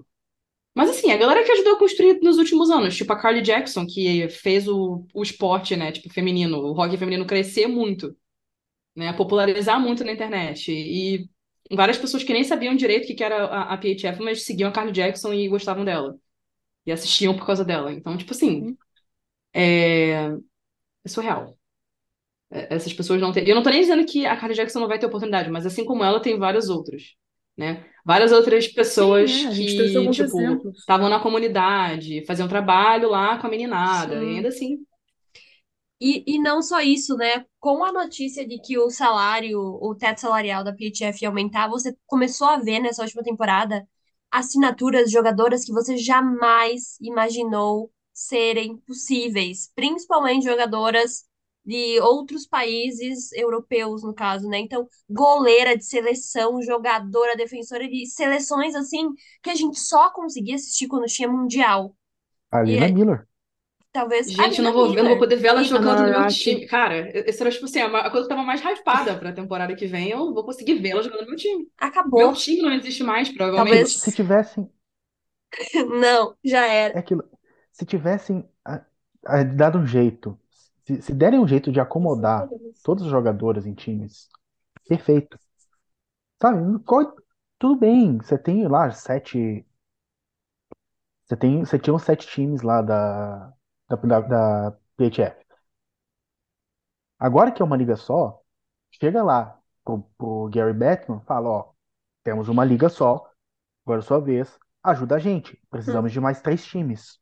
[0.74, 3.86] Mas assim, a galera que ajudou a construir nos últimos anos, tipo a Carly Jackson,
[3.86, 8.16] que fez o, o esporte, né, tipo, feminino, o hockey feminino crescer muito,
[8.96, 10.72] né, popularizar muito na internet.
[10.72, 11.30] E
[11.76, 14.70] várias pessoas que nem sabiam direito o que que era a, a PHF, mas seguiam
[14.70, 16.18] a Carly Jackson e gostavam dela.
[16.86, 17.92] E assistiam por causa dela.
[17.92, 18.78] Então, tipo assim,
[19.54, 20.28] é,
[21.06, 21.58] é surreal.
[22.52, 23.48] É, Essas pessoas não têm.
[23.48, 25.86] Eu não tô nem dizendo que a Carly Jackson não vai ter oportunidade, mas assim
[25.86, 27.16] como ela, tem vários outros,
[27.58, 27.86] né?
[28.06, 33.50] Várias outras pessoas Sim, é, que, tipo, estavam na comunidade, faziam trabalho lá com a
[33.50, 34.26] meninada, Sim.
[34.26, 34.86] e ainda assim.
[36.00, 37.46] E, e não só isso, né?
[37.60, 41.96] Com a notícia de que o salário, o teto salarial da PHF ia aumentar, você
[42.06, 43.88] começou a ver nessa última temporada
[44.32, 51.26] assinaturas de jogadoras que você jamais imaginou serem possíveis, principalmente jogadoras
[51.66, 54.60] de outros países europeus, no caso, né?
[54.60, 59.10] Então, goleira de seleção, jogadora, defensora de seleções assim
[59.42, 61.96] que a gente só conseguia assistir quando tinha mundial.
[62.52, 63.28] A Lina E- Miller.
[63.96, 66.68] Talvez Gente, eu não vou, eu não vou poder ver ela jogando no meu time.
[66.68, 70.10] Cara, essa era, tipo assim, a coisa que tava mais hypada pra temporada que vem,
[70.10, 71.60] eu não vou conseguir ver ela jogando no meu time.
[71.60, 72.34] Meu acabou.
[72.34, 73.90] time não existe mais, Talvez- provavelmente.
[74.00, 74.70] Se tivessem.
[76.02, 76.96] Não, já era.
[76.96, 77.24] É aquilo.
[77.72, 78.44] Se tivessem
[79.56, 80.38] dado um jeito.
[80.84, 82.50] Se, se derem um jeito de acomodar
[82.84, 84.28] todos os jogadores em times,
[84.90, 85.40] perfeito.
[86.42, 86.80] Sabe?
[86.84, 87.16] qual-
[87.58, 88.18] tudo bem.
[88.18, 89.66] Você tem lá sete.
[91.26, 93.55] Você tem, você tinha uns sete times lá da,
[93.88, 95.46] da, da, da PHF.
[97.20, 98.42] Agora que é uma liga só,
[98.92, 101.72] chega lá pro, pro Gary Bettman, fala, ó,
[102.24, 103.30] temos uma liga só,
[103.86, 105.60] agora é sua vez, ajuda a gente.
[105.70, 107.20] Precisamos de mais três times.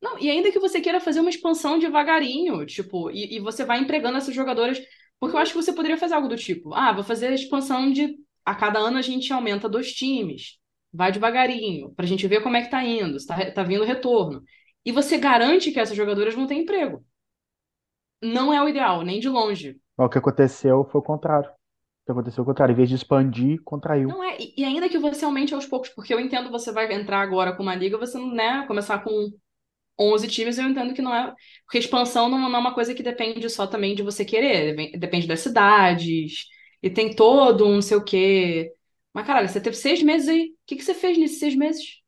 [0.00, 3.78] Não, e ainda que você queira fazer uma expansão devagarinho, tipo, e, e você vai
[3.78, 4.80] empregando essas jogadoras,
[5.18, 7.90] porque eu acho que você poderia fazer algo do tipo, ah, vou fazer a expansão
[7.92, 10.58] de a cada ano a gente aumenta dois times,
[10.92, 14.42] vai devagarinho, pra gente ver como é que tá indo, se tá, tá vindo retorno.
[14.88, 17.04] E você garante que essas jogadoras vão ter emprego.
[18.22, 19.78] Não é o ideal, nem de longe.
[19.98, 21.50] O que aconteceu foi o contrário.
[21.50, 22.72] O que aconteceu foi o contrário.
[22.72, 24.08] Em vez de expandir, contraiu.
[24.08, 27.20] Não é, e, ainda que você aumente aos poucos, porque eu entendo você vai entrar
[27.20, 29.30] agora com uma liga, você não, né, começar com
[30.00, 31.34] 11 times, eu entendo que não é,
[31.66, 35.26] porque expansão não, é uma coisa que depende só também de você querer, depende- depende
[35.26, 36.46] das cidades,
[36.82, 38.72] e tem todo um não sei o quê.
[39.12, 42.00] Mas caralho, você teve seis meses aí, o que que você fez nesses seis meses?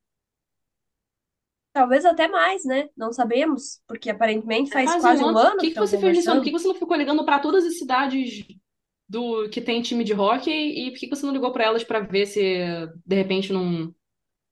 [1.72, 2.88] Talvez até mais, né?
[2.96, 5.54] Não sabemos, porque aparentemente faz Quase quase um um ano.
[5.56, 6.24] O que que que você fez?
[6.26, 8.44] Por que você não ficou ligando pra todas as cidades
[9.08, 10.50] do que tem time de hockey
[10.88, 12.40] e por que você não ligou pra elas pra ver se
[13.06, 13.94] de repente não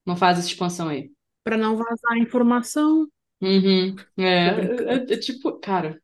[0.06, 1.12] não faz essa expansão aí?
[1.42, 3.08] Pra não vazar informação.
[3.40, 3.96] Uhum.
[4.16, 4.90] É, brincando.
[4.90, 6.00] é- é tipo, cara,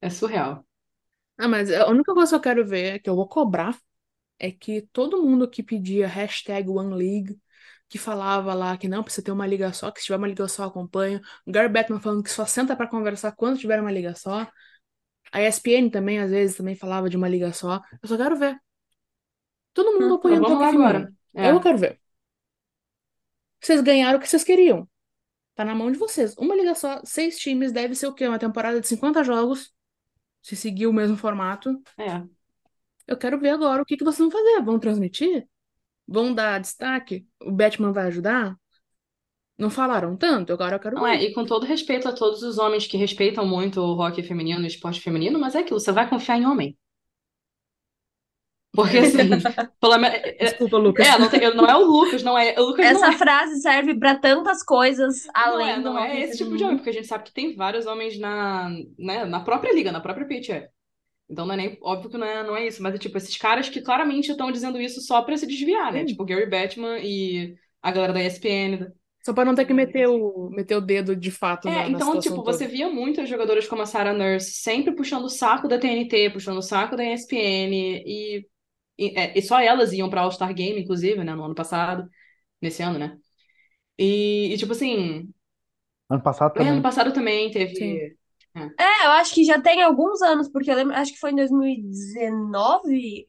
[0.00, 0.64] é surreal.
[1.38, 3.78] Ah, mas a única coisa que eu quero ver, que eu vou cobrar,
[4.38, 7.40] é que todo mundo que pedia hashtag OneLeague,
[7.88, 10.46] que falava lá que não precisa ter uma liga só, que se tiver uma liga
[10.48, 11.20] só, acompanho.
[11.46, 14.46] O Gary Bettman falando que só senta pra conversar quando tiver uma liga só.
[15.32, 17.80] A ESPN também, às vezes, também falava de uma liga só.
[18.02, 18.58] Eu só quero ver.
[19.74, 20.98] Todo mundo Então apoiando hockey agora.
[21.00, 21.16] feminino.
[21.34, 21.50] É.
[21.50, 22.00] Eu quero ver.
[23.60, 24.88] Vocês ganharam o que vocês queriam.
[25.54, 26.34] Tá na mão de vocês.
[26.36, 28.26] Uma liga só, seis times, deve ser o quê?
[28.28, 29.72] Uma temporada de 50 jogos,
[30.42, 31.80] se seguir o mesmo formato.
[31.98, 32.22] É.
[33.06, 34.62] Eu quero ver agora o que que vocês vão fazer.
[34.62, 35.48] Vão transmitir?
[36.08, 37.26] Vão dar destaque?
[37.42, 38.56] O Batman vai ajudar?
[39.58, 40.52] Não falaram tanto?
[40.52, 43.46] Agora eu quero Não é, e com todo respeito a todos os homens que respeitam
[43.46, 46.76] muito o rock feminino, o esporte feminino, mas é aquilo, você vai confiar em homem.
[48.72, 49.28] Porque assim,
[49.80, 50.18] pelo menos.
[50.18, 51.06] É, Desculpa, Lucas.
[51.06, 52.54] é, não, tem- não é o Lucas, não é.
[52.60, 53.12] O Lucas não Essa é.
[53.12, 56.64] frase serve pra tantas coisas Não além é, do não é hockey esse tipo de
[56.64, 60.00] homem, porque a gente sabe que tem vários homens na, né, na própria liga, na
[60.00, 60.75] própria PHF.
[61.28, 63.36] Então não é nem, óbvio que não é, não é isso, mas é tipo, esses
[63.36, 66.04] caras que claramente estão dizendo isso só pra se desviar, né?
[66.04, 66.06] Sim.
[66.06, 68.92] Tipo, Gary Batman e a galera da ESPN.
[69.24, 71.98] Só pra não ter que meter o, meter o dedo de fato É, na, na
[71.98, 72.52] então, situação tipo, toda.
[72.52, 76.58] você via muitas jogadoras como a Sarah Nurse sempre puxando o saco da TNT, puxando
[76.58, 78.48] o saco da ESPN, e,
[78.98, 82.08] e, é, e só elas iam pra All-Star Game, inclusive, né, no ano passado,
[82.62, 83.18] nesse ano, né?
[83.98, 85.32] E, e, tipo assim,
[86.10, 86.82] Ano passado é, ano também.
[86.82, 87.74] passado também teve.
[87.78, 88.16] Sim.
[88.78, 91.36] É, eu acho que já tem alguns anos, porque eu lembro, acho que foi em
[91.36, 93.28] 2019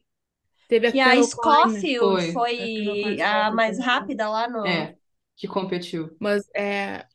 [0.68, 2.32] Teve a que a Carol Scofield Foi.
[2.32, 4.66] foi A a mais rápida lá no.
[4.66, 4.96] É,
[5.36, 6.14] que competiu.
[6.20, 7.06] Mas é.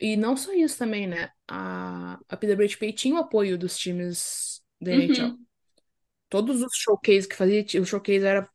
[0.00, 1.30] E não só isso também, né?
[1.46, 5.26] A, a PWHP tinha o apoio dos times da NHL.
[5.26, 5.44] Uhum.
[6.30, 8.48] Todos os showcases que fazia, o showcase era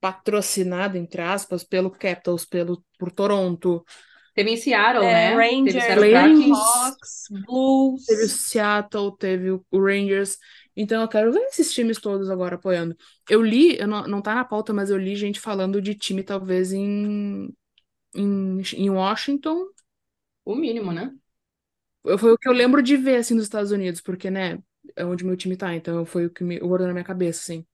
[0.00, 3.82] patrocinado, entre aspas, pelo Capitals, pelo, por Toronto.
[4.34, 5.36] Teve em Seattle, É, né?
[5.62, 6.10] Teve Rangers, Seattle.
[6.10, 6.52] Kraken.
[6.52, 8.04] Hawks, Blues.
[8.06, 10.38] Teve o Seattle, teve o Rangers.
[10.76, 12.96] Então eu quero ver esses times todos agora apoiando.
[13.28, 16.22] Eu li, eu não, não tá na pauta, mas eu li gente falando de time
[16.22, 17.48] talvez em,
[18.14, 19.66] em, em Washington.
[20.44, 21.14] O mínimo, né?
[22.18, 24.58] Foi o que eu lembro de ver, assim, dos Estados Unidos, porque, né,
[24.94, 27.66] é onde meu time tá, então foi o que me guardou na minha cabeça, assim.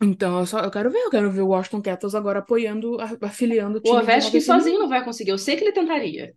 [0.00, 3.78] Então, eu só, eu quero ver, eu quero ver o Washington Capitals agora apoiando, afiliando
[3.78, 5.30] o O time de Ovechkin sozinho não vai conseguir.
[5.32, 6.32] Eu sei que ele tentaria.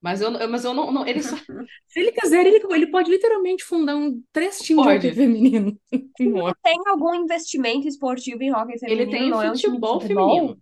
[0.00, 1.36] Mas eu, mas eu não, não- ele só
[1.88, 4.90] Se ele quiser, ele, ele pode literalmente fundar um, três times de Pode.
[4.90, 5.78] hockey feminino.
[6.62, 9.06] Tem algum investimento esportivo em hockey feminino?
[9.06, 10.00] ele tem não é um de futebol futebol?
[10.00, 10.60] feminino.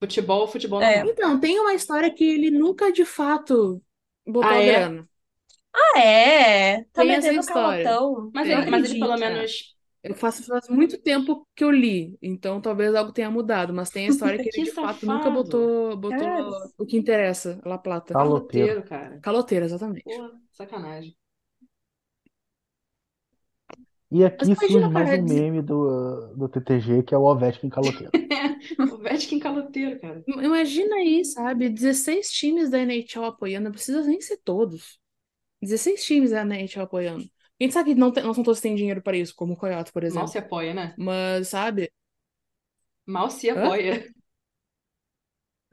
[0.00, 1.00] Futebol, futebol É.
[1.00, 3.82] Então, tem uma história que ele nunca de fato
[4.26, 4.62] botou Ah, a é?
[4.62, 5.08] grana.
[5.74, 6.84] Ah, é?
[6.92, 7.98] Tá Tem essa metendo história.
[7.98, 8.30] calotão.
[8.34, 9.76] Mas ele, mas ele pelo menos.
[10.02, 14.06] Eu faço faz muito tempo que eu li, então talvez algo tenha mudado, mas tem
[14.06, 15.30] a história que Que ele de fato nunca safado.
[15.30, 16.50] botou, botou Cara.
[16.78, 18.12] o que interessa, La Plata.
[18.12, 18.82] Caloteiro.
[18.82, 19.20] Caloteiro, cara.
[19.20, 20.02] Caloteira, exatamente.
[20.04, 21.16] Pô, sacanagem.
[24.10, 28.10] E aqui surge mais um de- meme do, do TTG, que é o Ovechkin caloteiro.
[28.78, 30.22] O Ovechkin caloteiro, cara.
[30.26, 31.68] Imagina aí, sabe?
[31.70, 35.00] 16 times da NHL apoiando, não precisa nem ser todos.
[35.62, 37.24] 16 times da NHL apoiando.
[37.62, 39.54] A gente sabe que não, tem- não são todos que têm dinheiro para isso, como
[39.54, 40.34] o Coyote, por Mal exemplo.
[40.34, 40.96] se apoia, né?
[40.96, 41.92] Mas, sabe?
[43.06, 43.70] Mal se Hã?
[43.70, 44.04] apoia.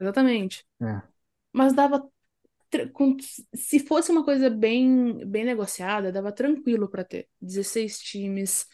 [0.00, 0.66] Exatamente.
[0.80, 1.02] É.
[1.52, 2.10] Mas dava.
[3.54, 7.28] Se fosse uma coisa bem, bem negociada, dava tranquilo para ter.
[7.40, 8.66] 16 times,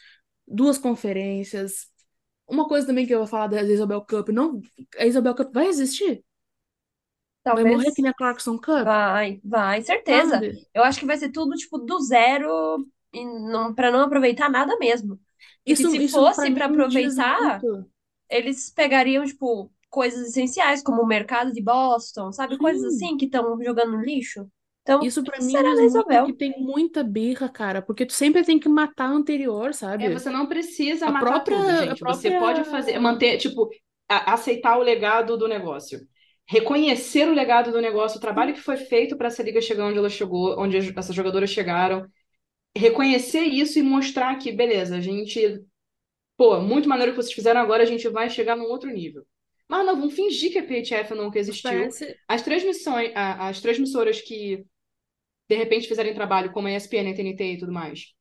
[0.47, 1.89] duas conferências.
[2.49, 4.61] Uma coisa também que eu vou falar da Isabel Cup, não,
[4.99, 6.25] a Isabel Cup vai existir?
[7.51, 7.65] Vai Talvez.
[7.65, 8.91] morrer que nem a Clarkson Cup?
[8.91, 10.43] Vai, vai, certeza.
[10.43, 10.67] Sabe?
[10.75, 12.87] Eu acho que vai ser tudo, tipo, do zero
[13.21, 15.17] e não, pra não aproveitar nada mesmo.
[15.17, 17.61] Porque Isso, se isso fosse diz aproveitar,
[18.31, 22.57] eles pegariam, tipo, coisas essenciais, como o mercado de Boston, sabe?
[22.59, 23.07] Coisas Sim.
[23.07, 24.47] assim que estão jogando no lixo.
[24.83, 26.27] Então, Isso pra mim será Isabel.
[26.27, 30.09] que tem muita birra, cara, porque tu sempre tem que matar a anterior, É, sabe?
[30.13, 32.01] você não precisa A matar própria- tudo, a gente.
[32.01, 33.69] Você própria- pode fazer, manter, tipo,
[34.09, 35.99] a- aceitar o legado do negócio.
[36.49, 39.99] Reconhecer o legado do negócio, o trabalho que foi feito para essa liga chegar onde
[39.99, 42.07] ela chegou, onde as- essas jogadoras chegaram.
[42.77, 45.63] Reconhecer isso e mostrar que, beleza, a gente.
[46.37, 49.27] Pô, muito maneiro que vocês fizeram agora, a gente vai chegar num outro nível.
[49.69, 51.81] Mas não, vamos fingir que a PHF nunca existiu.
[51.81, 54.65] Parece, As transmissões, a- as transmissoras que
[55.49, 58.15] de repente fizerem trabalho como a ESPN, a TNT e tudo mais,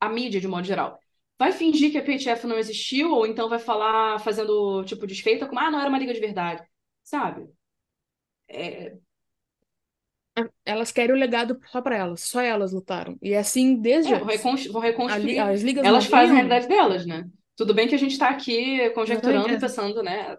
[0.00, 0.98] a mídia de modo geral,
[1.38, 5.60] vai fingir que a PHF não existiu ou então vai falar fazendo tipo desfeita como
[5.60, 6.62] ah, não era uma liga de verdade,
[7.04, 7.48] sabe?
[8.48, 8.96] É,
[10.64, 13.16] elas querem o legado só pra elas, só elas lutaram.
[13.22, 15.38] E é assim desde é, vão A reconstruir.
[15.38, 17.28] as ligas Elas fazem a realidade delas, né?
[17.56, 19.60] Tudo bem que a gente tá aqui conjecturando, Exatamente.
[19.60, 20.36] pensando, né?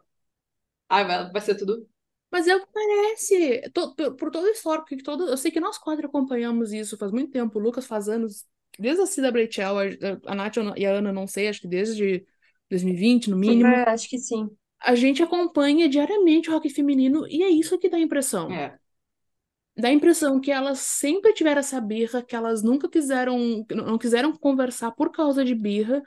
[0.90, 1.88] Ah, vai, ser tudo.
[2.32, 3.62] Mas é o que parece.
[3.74, 7.12] Por, por todo o histórico, que todo, eu sei que nós quatro acompanhamos isso faz
[7.12, 7.58] muito tempo.
[7.58, 8.46] O Lucas faz anos,
[8.78, 9.80] desde a CWHL,
[10.28, 12.26] a, a Nath e a Ana, não sei, acho que desde
[12.70, 13.68] 2020, no mínimo.
[13.68, 14.50] É, acho que sim.
[14.82, 18.52] A gente acompanha diariamente o hockey feminino e é isso que dá a impressão.
[18.52, 18.78] É.
[19.78, 24.32] Dá a impressão que elas sempre tiveram essa birra, que elas nunca quiseram, não quiseram
[24.32, 26.02] conversar por causa de birra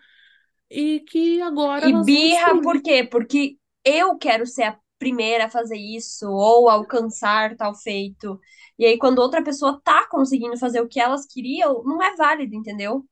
[0.70, 3.04] e que agora E birra por quê?
[3.04, 8.40] Porque eu quero ser a primeira a fazer isso ou alcançar tal feito.
[8.78, 12.54] E aí, quando outra pessoa tá conseguindo fazer o que elas queriam, não é válido,
[12.54, 13.04] entendeu?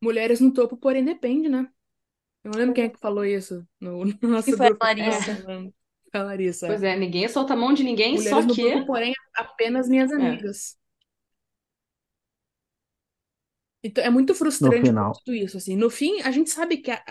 [0.00, 1.68] mulheres no topo, porém depende, né?
[2.44, 4.84] Eu não lembro quem é que falou isso no, no nosso que foi a grupo.
[4.84, 5.32] Larissa.
[5.32, 5.72] É,
[6.22, 6.66] Larissa.
[6.66, 8.62] Pois é, ninguém solta a mão de ninguém, Mulheres só no que.
[8.70, 10.76] grupo, porém, apenas minhas amigas.
[13.82, 15.12] Então é muito frustrante final.
[15.24, 15.76] tudo isso, assim.
[15.76, 17.02] No fim, a gente sabe que a-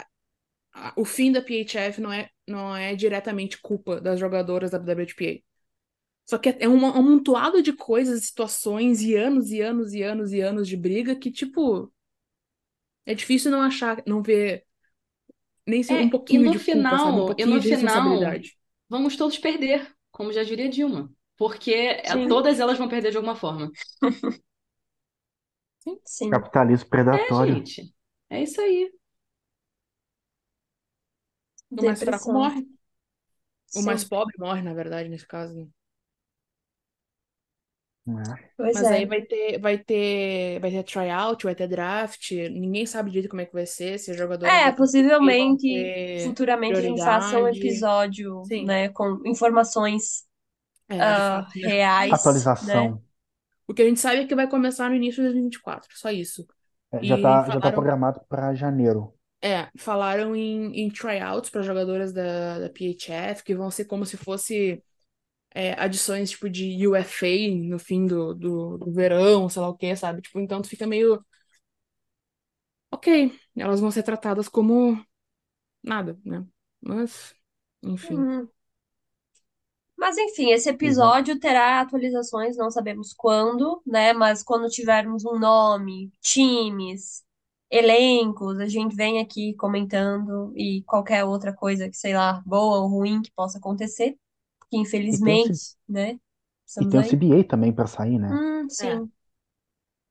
[0.73, 5.43] a- o fim da PHF não é, não é diretamente culpa das jogadoras da WWPA.
[6.27, 10.33] Só que é um um amontoado de coisas, situações e anos e anos e anos
[10.33, 11.91] e anos de briga que, tipo,
[13.05, 14.65] é difícil não achar, não ver
[15.67, 16.93] nem se É, um pouquinho e no de culpa, sabe?
[16.93, 18.57] Um final- e pouquinho no de final- responsabilidade.
[18.89, 21.11] Vamos todos perder, como já diria Dilma.
[21.37, 22.27] Porque é- Sim.
[22.27, 23.71] todas elas vão perder de alguma forma.
[26.05, 26.29] Sim.
[26.29, 27.33] Capitalismo É, predatório.
[27.33, 27.93] gente.
[28.29, 28.91] É isso aí.
[31.77, 32.31] O mais fraco Depressão.
[32.31, 32.67] morre.
[33.75, 33.83] O Sim.
[33.83, 35.71] mais pobre morre, na verdade, nesse caso.
[38.05, 38.23] Né?
[38.23, 38.49] né?
[38.57, 38.95] Pois Mas é.
[38.95, 42.31] aí vai ter, vai ter, vai ter tryout, vai ter draft.
[42.31, 46.81] Ninguém sabe direito como é que vai ser, se os jogadores É, possivelmente, futuramente a
[46.81, 48.65] gente faça um episódio, Sim.
[48.65, 50.23] né, com informações
[50.87, 51.45] É, né?
[51.53, 52.15] reais, né?
[52.15, 53.03] Atualização.
[53.67, 56.45] O que a gente sabe é que vai começar no início de 2024, só isso.
[56.91, 59.13] É, já tá, já tá falaram- programado para janeiro.
[59.41, 64.17] É, falaram em, em tryouts para jogadoras da, da PHF, que vão ser como se
[64.17, 64.81] fosse
[65.55, 67.27] é, adições tipo de UFA
[67.69, 70.21] no fim do, do, do verão, sei lá o que, sabe?
[70.21, 71.25] Tipo, então tu fica meio.
[72.91, 75.03] Ok, elas vão ser tratadas como
[75.83, 76.45] nada, né?
[76.81, 77.35] Mas,
[77.83, 78.15] enfim.
[78.15, 78.49] Uhum.
[79.97, 84.13] Mas enfim, esse episódio terá atualizações, não sabemos quando, né?
[84.13, 87.23] Mas quando tivermos um nome, times,
[87.71, 92.89] elencos, a gente vem aqui comentando e qualquer outra coisa que, sei lá, boa ou
[92.89, 94.17] ruim que possa acontecer,
[94.69, 96.19] porque infelizmente, né?
[96.79, 97.09] E Estamos tem o aí.
[97.09, 98.39] CBA também para sair, né?
[98.39, 99.11] Hum, sim.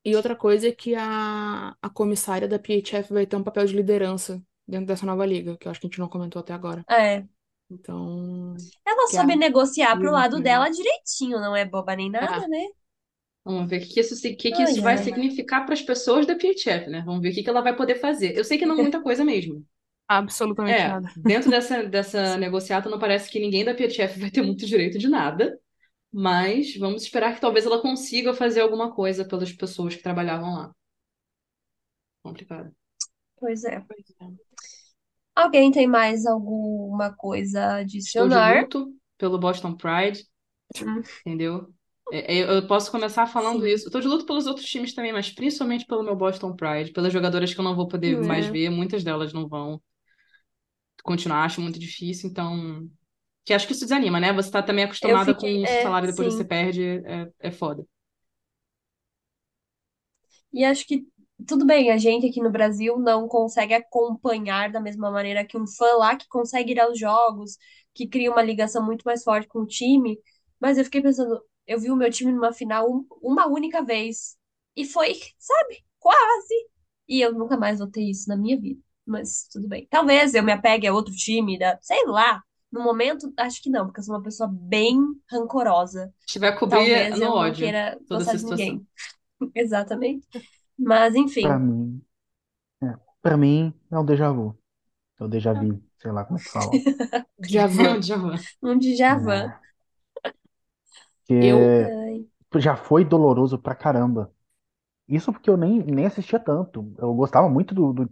[0.04, 3.74] E outra coisa é que a, a comissária da PHF vai ter um papel de
[3.74, 6.86] liderança dentro dessa nova liga, que eu acho que a gente não comentou até agora.
[6.90, 7.26] É.
[7.70, 12.46] Então, Ela Que soube a- negociar pro lado dela direitinho, não é boba nem nada,
[12.46, 12.48] É.
[12.48, 12.66] né?
[13.44, 14.98] Vamos ver o que isso, que que Ai, isso vai ai.
[14.98, 17.02] significar para as pessoas da PHF, né?
[17.06, 18.36] Vamos ver o que que ela vai poder fazer.
[18.36, 19.64] Eu sei que não muita coisa mesmo.
[20.08, 21.08] Absolutamente É, nada.
[21.24, 25.08] dentro dessa, dessa negociata não parece que ninguém da PHF vai ter muito direito de
[25.08, 25.58] nada,
[26.12, 30.72] mas vamos esperar que talvez ela consiga fazer alguma coisa pelas pessoas que trabalhavam lá.
[32.22, 32.74] Complicado.
[33.38, 33.80] Pois é.
[33.80, 34.44] Pois é.
[35.36, 38.40] Alguém tem mais alguma coisa a Estou de adicionar?
[38.40, 40.24] luto pelo Boston Pride,
[40.80, 41.02] Hum.
[41.26, 41.74] entendeu?
[42.12, 43.68] É, é, Eu posso começar falando Sim.
[43.68, 43.86] isso.
[43.88, 47.12] Eu tô de luto pelos outros times também, mas principalmente pelo meu Boston Pride, pelas
[47.12, 48.20] jogadoras que eu não vou poder É.
[48.22, 49.80] mais ver, muitas delas não vão
[51.04, 52.90] continuar, acho muito difícil, então.
[53.46, 54.32] Que acho que isso desanima, né?
[54.34, 56.34] Você tá também acostumada fiquei- com o é, salário depois sim.
[56.34, 57.86] você perde, é, é foda.
[60.52, 61.06] E acho que
[61.46, 65.66] tudo bem, a gente aqui no Brasil não consegue acompanhar da mesma maneira que um
[65.66, 67.58] fã lá que consegue ir aos jogos,
[67.92, 70.18] que cria uma ligação muito mais forte com o time.
[70.60, 74.36] Mas eu fiquei pensando, eu vi o meu time numa final um- uma única vez.
[74.76, 76.54] E foi, sabe, quase.
[77.08, 78.80] E eu nunca mais vou ter isso na minha vida.
[79.06, 79.86] Mas tudo bem.
[79.90, 82.42] Talvez eu me apegue a outro time, da, sei lá.
[82.72, 84.98] No momento, acho que não, porque eu sou uma pessoa bem
[85.30, 86.12] rancorosa.
[86.20, 88.86] Se tiver a cobrir Talvez no eu não ódio, queira toda gostar essa de ninguém.
[89.54, 90.26] Exatamente.
[90.76, 91.42] Mas enfim.
[91.42, 92.02] Pra mim,
[92.82, 94.58] é, pra mim é um déjà vu.
[95.20, 96.70] É o déjà vu, sei lá como é que fala.
[97.38, 98.00] Djavan.
[98.00, 98.36] Djavan.
[98.62, 99.52] Um Djavan.
[99.64, 99.64] É.
[101.26, 104.32] Que Eu- já foi doloroso pra caramba.
[105.08, 106.94] Isso porque eu nem, nem assistia tanto.
[106.98, 108.10] Eu gostava muito do, do,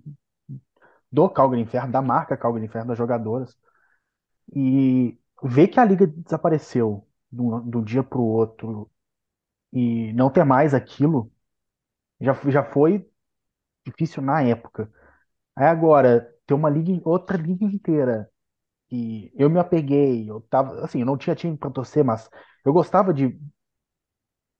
[1.13, 3.57] do Calgary Inferno, da marca Calgary Inferno, das jogadoras.
[4.55, 7.39] E ver que a liga desapareceu de
[7.71, 8.91] de um dia pro outro
[9.73, 11.33] e não ter mais aquilo
[12.21, 13.09] já, já foi
[13.87, 14.93] difícil na época.
[15.57, 18.31] Aí agora, ter uma liga, outra liga inteira
[18.91, 22.31] e eu me apeguei, eu tava, assim, eu não tinha time pra torcer, mas
[22.65, 23.39] eu gostava de,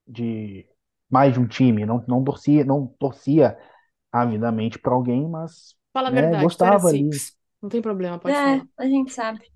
[0.07, 0.67] de
[1.11, 3.59] mais de um time, não, não torcia, não torcia
[4.13, 7.11] avidamente pra alguém, mas Fala a né, verdade, gostava ali.
[7.11, 7.37] Six.
[7.63, 8.67] Não tem problema, pode é, falar.
[8.77, 9.51] a gente sabe.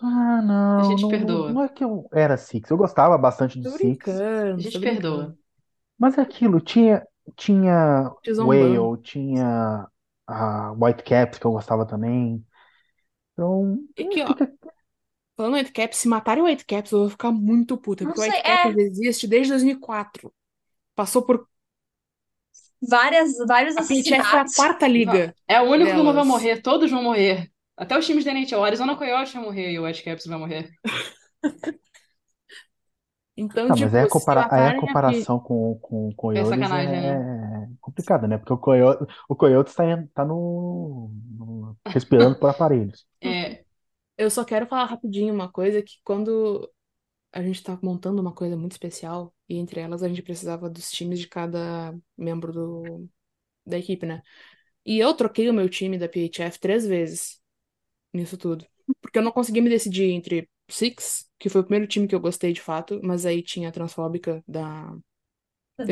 [0.00, 1.50] Ah, não, A gente não, perdoa.
[1.50, 4.22] não é que eu era Six, eu gostava bastante do Tô Six,
[4.52, 5.34] brincando, A gente tô perdoa.
[5.34, 5.38] brincando.
[5.98, 7.06] mas é aquilo, tinha,
[7.36, 8.88] tinha Te zombando.
[8.88, 9.88] Whale, tinha
[10.26, 12.46] a Whitecaps que eu gostava também,
[13.32, 14.52] então E que, ó, fica
[15.36, 18.22] falando em Whitecaps, se matarem o Whitecaps, eu vou ficar muito puta, Não porque o
[18.22, 20.32] sei, Whitecaps existe desde 2004.
[20.94, 21.48] Passou por.
[22.88, 24.54] Várias, vários A PHF foi a assassinatos.
[24.56, 25.34] quarta liga.
[25.48, 27.50] É o único que não vai morrer, todos vão morrer.
[27.76, 28.60] Até os times da NHL.
[28.60, 30.70] O Arizona Coyotes vai morrer e o Whitecaps vai morrer.
[33.36, 36.44] Então, Não, tipo, mas aí a, compara a matarem a comparação com, com, com É
[36.44, 37.24] Coyotes sacanagem, é, né?
[37.80, 38.36] complicado, né?
[38.38, 43.06] Porque o Coyote, o Coyote tá, tá no, no- respirando por aparelhos.
[43.22, 43.64] É,
[44.18, 46.70] Eu só quero falar rapidinho uma coisa que quando
[47.34, 50.90] a gente tá montando uma coisa muito especial, e entre elas a gente precisava dos
[50.90, 53.08] times de cada membro do,
[53.66, 54.22] da equipe, né?
[54.84, 57.40] E eu troquei o meu time da PHF três vezes
[58.12, 58.66] nisso tudo.
[59.00, 62.20] Porque eu não consegui me decidir entre Six, que foi o primeiro time que eu
[62.20, 64.96] gostei de fato, mas aí tinha a transfóbica da,
[65.76, 65.84] Da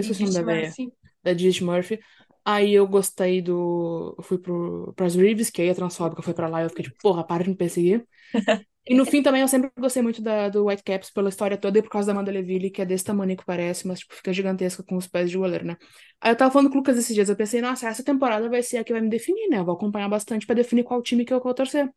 [0.42, 0.68] véia.
[0.68, 0.92] Murphy.
[1.22, 2.00] da Gigi Murphy.
[2.44, 4.14] Aí eu gostei do.
[4.18, 6.84] eu Fui pro, pras Reeves, que aí a transfóbica foi pra lá e eu fiquei
[6.84, 8.06] tipo, porra, para de me perseguir.
[8.84, 11.82] E no fim também eu sempre gostei muito da, do Whitecaps pela história toda e
[11.82, 14.82] por causa da Amanda Leville, que é desse tamanho que parece, mas tipo, fica gigantesca
[14.82, 15.76] com os pés de goleiro, né?
[16.20, 18.60] Aí eu tava falando com o Lucas esses dias, eu pensei, nossa, essa temporada vai
[18.60, 19.58] ser a que vai me definir, né?
[19.58, 21.88] Eu vou acompanhar bastante pra definir qual time que eu vou torcer.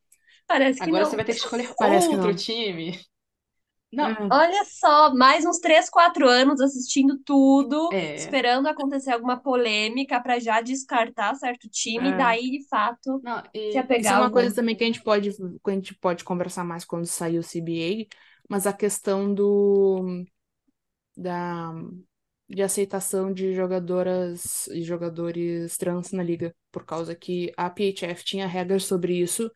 [0.48, 1.10] Parece que agora não.
[1.10, 3.00] você vai ter que escolher Parece que outro time.
[3.96, 4.18] Não, É.
[4.32, 8.16] Olha só, mais uns 3, 4 anos assistindo tudo, É.
[8.16, 12.12] esperando acontecer alguma polêmica pra já descartar certo time, É.
[12.12, 14.34] e daí, de fato, não, e- se apegar Isso é uma algum.
[14.34, 17.44] coisa também que a gente pode, que a gente pode conversar mais quando sair o
[17.44, 18.08] CBA,
[18.50, 20.26] mas a questão do
[21.18, 21.74] da
[22.48, 28.46] de aceitação de jogadoras e jogadores trans na liga, por causa que a PHF tinha
[28.48, 29.52] regras sobre isso,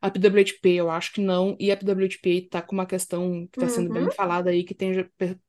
[0.00, 3.68] a PWHP eu acho que não, e a PWHP tá com uma questão que tá
[3.68, 4.10] sendo bem Uhum.
[4.10, 4.92] falada aí, que tem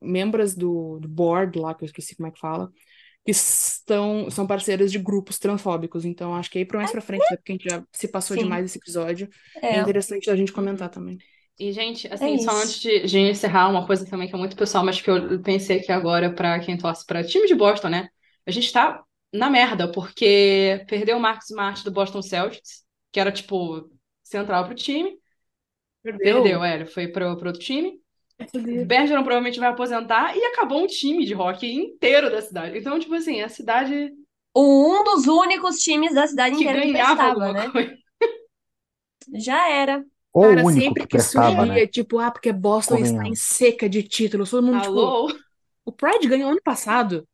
[0.02, 2.72] membros do, do board lá, que eu esqueci como é que fala,
[3.26, 7.32] que estão, são parceiras de grupos transfóbicos, então acho que aí pra mais pra frente,
[7.32, 8.38] né, porque a gente já se passou Sim.
[8.38, 9.30] demais esse episódio,
[9.70, 11.24] é É, interessante a gente comentar também.
[11.60, 14.56] E, gente, assim, É só antes de, de encerrar, uma coisa também que é muito
[14.56, 18.10] pessoal, mas que eu pensei aqui agora pra quem torce pra time de Boston, né?
[18.48, 23.32] A gente tá na merda, porque perdeu o Marcus Smart do Boston Celtics, que era,
[23.32, 23.90] tipo,
[24.32, 25.18] central pro time.
[26.04, 28.00] Perdeu, é, ele foi pro, pro outro time.
[28.56, 32.78] O Bergeron provavelmente vai aposentar e acabou um time de hockey inteiro da cidade.
[32.78, 34.12] Então, tipo assim, a cidade
[34.56, 37.70] um dos únicos times da cidade que inteira que ganhava prestava, né?
[37.70, 37.98] coisa.
[39.36, 40.04] Já era.
[40.34, 41.88] Ou Cara, o único sempre que que prestava, surgia, né?
[41.88, 45.34] tipo, ah, porque Boston está em seca de títulos, todo mundo, tipo, Alô?
[45.86, 47.28] O Pride ganhou ano passado.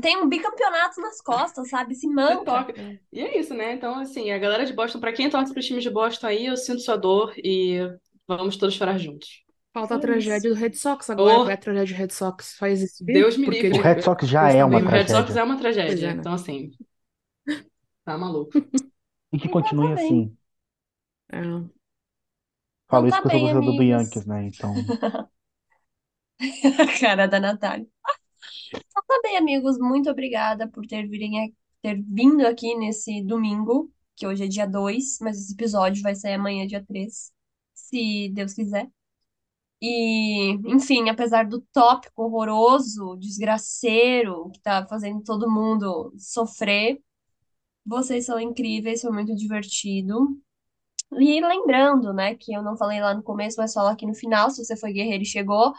[0.00, 1.94] Tem um bicampeonato nas costas, sabe?
[1.94, 2.44] Se manca.
[2.44, 3.00] toca.
[3.12, 3.72] E é isso, né?
[3.74, 6.56] Então, assim, a galera de Boston, pra quem torce pro time de Boston aí, eu
[6.56, 7.78] sinto sua dor e
[8.26, 9.42] vamos todos chorar juntos.
[9.72, 11.38] Falta a É tragédia do Red Sox agora.
[11.38, 11.48] Oh.
[11.48, 12.54] É a tragédia do Red Sox?
[12.58, 13.04] Faz existir?
[13.04, 13.78] Deus me Porque livre.
[13.78, 15.40] O de- Red Sox já é uma também- O Red Sox tragédia.
[15.40, 16.20] é uma tragédia, é, né?
[16.20, 16.70] então assim,
[18.04, 18.50] tá maluco.
[19.32, 20.36] E que continue Então tá assim.
[21.32, 21.40] É.
[22.88, 23.82] Falo Então isso tá porque eu sou do.
[23.82, 24.46] Yankees, né?
[24.48, 24.74] Então,
[26.78, 27.86] A cara da Natália.
[28.74, 29.78] Então tá bem, amigos.
[29.78, 35.18] Muito obrigada por ter, virem, ter vindo aqui nesse domingo, que hoje é dia 2,
[35.20, 37.32] mas esse episódio vai sair amanhã, dia 3,
[37.74, 38.88] se Deus quiser.
[39.82, 47.00] E, enfim, apesar do tópico horroroso, desgraceiro, que tá fazendo todo mundo sofrer,
[47.86, 50.28] vocês são incríveis, foi muito divertido.
[51.12, 54.50] E lembrando, né, que eu não falei lá no começo, mas falo aqui no final,
[54.50, 55.72] se você foi guerreiro e chegou,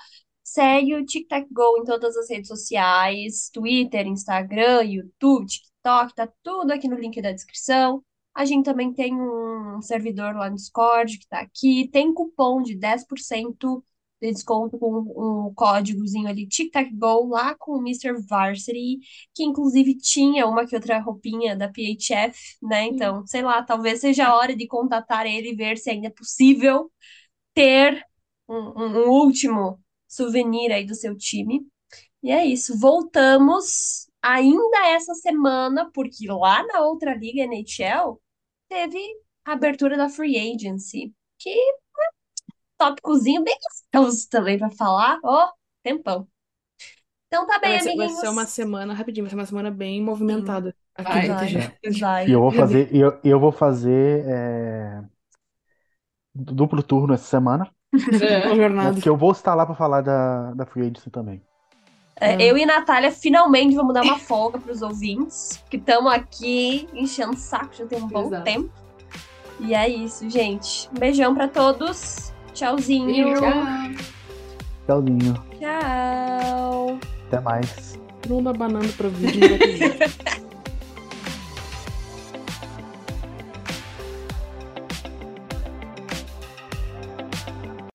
[0.43, 6.27] segue o Tic Tac Go em todas as redes sociais, Twitter, Instagram, YouTube, TikTok, tá
[6.43, 8.03] tudo aqui no link da descrição.
[8.33, 12.75] A gente também tem um servidor lá no Discord que tá aqui, tem cupom de
[12.75, 13.83] 10%
[14.21, 18.13] de desconto com um códigozinho ali, Tic Tac Go, lá com o Mr.
[18.27, 18.99] Varsity,
[19.35, 22.85] que inclusive tinha uma que outra roupinha da PHF, né?
[22.85, 26.09] Então, sei lá, talvez seja a hora de contatar ele e ver se ainda é
[26.09, 26.89] possível
[27.53, 28.03] ter
[28.49, 29.82] um, um- um último
[30.15, 31.65] souvenir aí do seu time.
[32.23, 32.77] E é isso.
[32.79, 38.21] Voltamos ainda essa semana, porque lá na outra liga NHL
[38.69, 38.99] teve
[39.45, 41.77] a abertura da Free Agency, que é um
[42.77, 43.55] tópicozinho bem
[43.91, 45.51] gostoso também para falar, ó,
[45.83, 46.27] tempão.
[47.27, 48.19] Então tá bem, Vai ser, vai amiguinhos.
[48.19, 51.27] ser uma semana, rapidinho, vai ser uma semana bem movimentada aqui Vai.
[51.27, 51.53] Vai,
[51.99, 52.27] vai.
[52.27, 55.03] e eu vou fazer, eu, eu vou fazer é,
[56.33, 57.73] duplo turno essa semana,
[58.21, 58.45] É.
[58.47, 58.93] Uma jornada.
[58.93, 61.41] Porque eu vou estar lá pra falar da, da Free Agency também.
[62.15, 62.41] É, Ah.
[62.41, 67.33] eu e Natália finalmente vamos dar uma folga para os ouvintes, que estamos aqui enchendo
[67.33, 68.43] o saco já tem um bom Exato.
[68.43, 68.69] tempo.
[69.59, 70.89] E é isso, gente.
[70.95, 72.31] Um beijão para todos.
[72.53, 73.33] Tchauzinho.
[73.35, 73.51] Tchau.
[74.85, 75.33] Tchauzinho.
[75.59, 76.99] Tchau.
[77.27, 77.99] Até mais.
[78.29, 79.57] Não vai ter vídeo.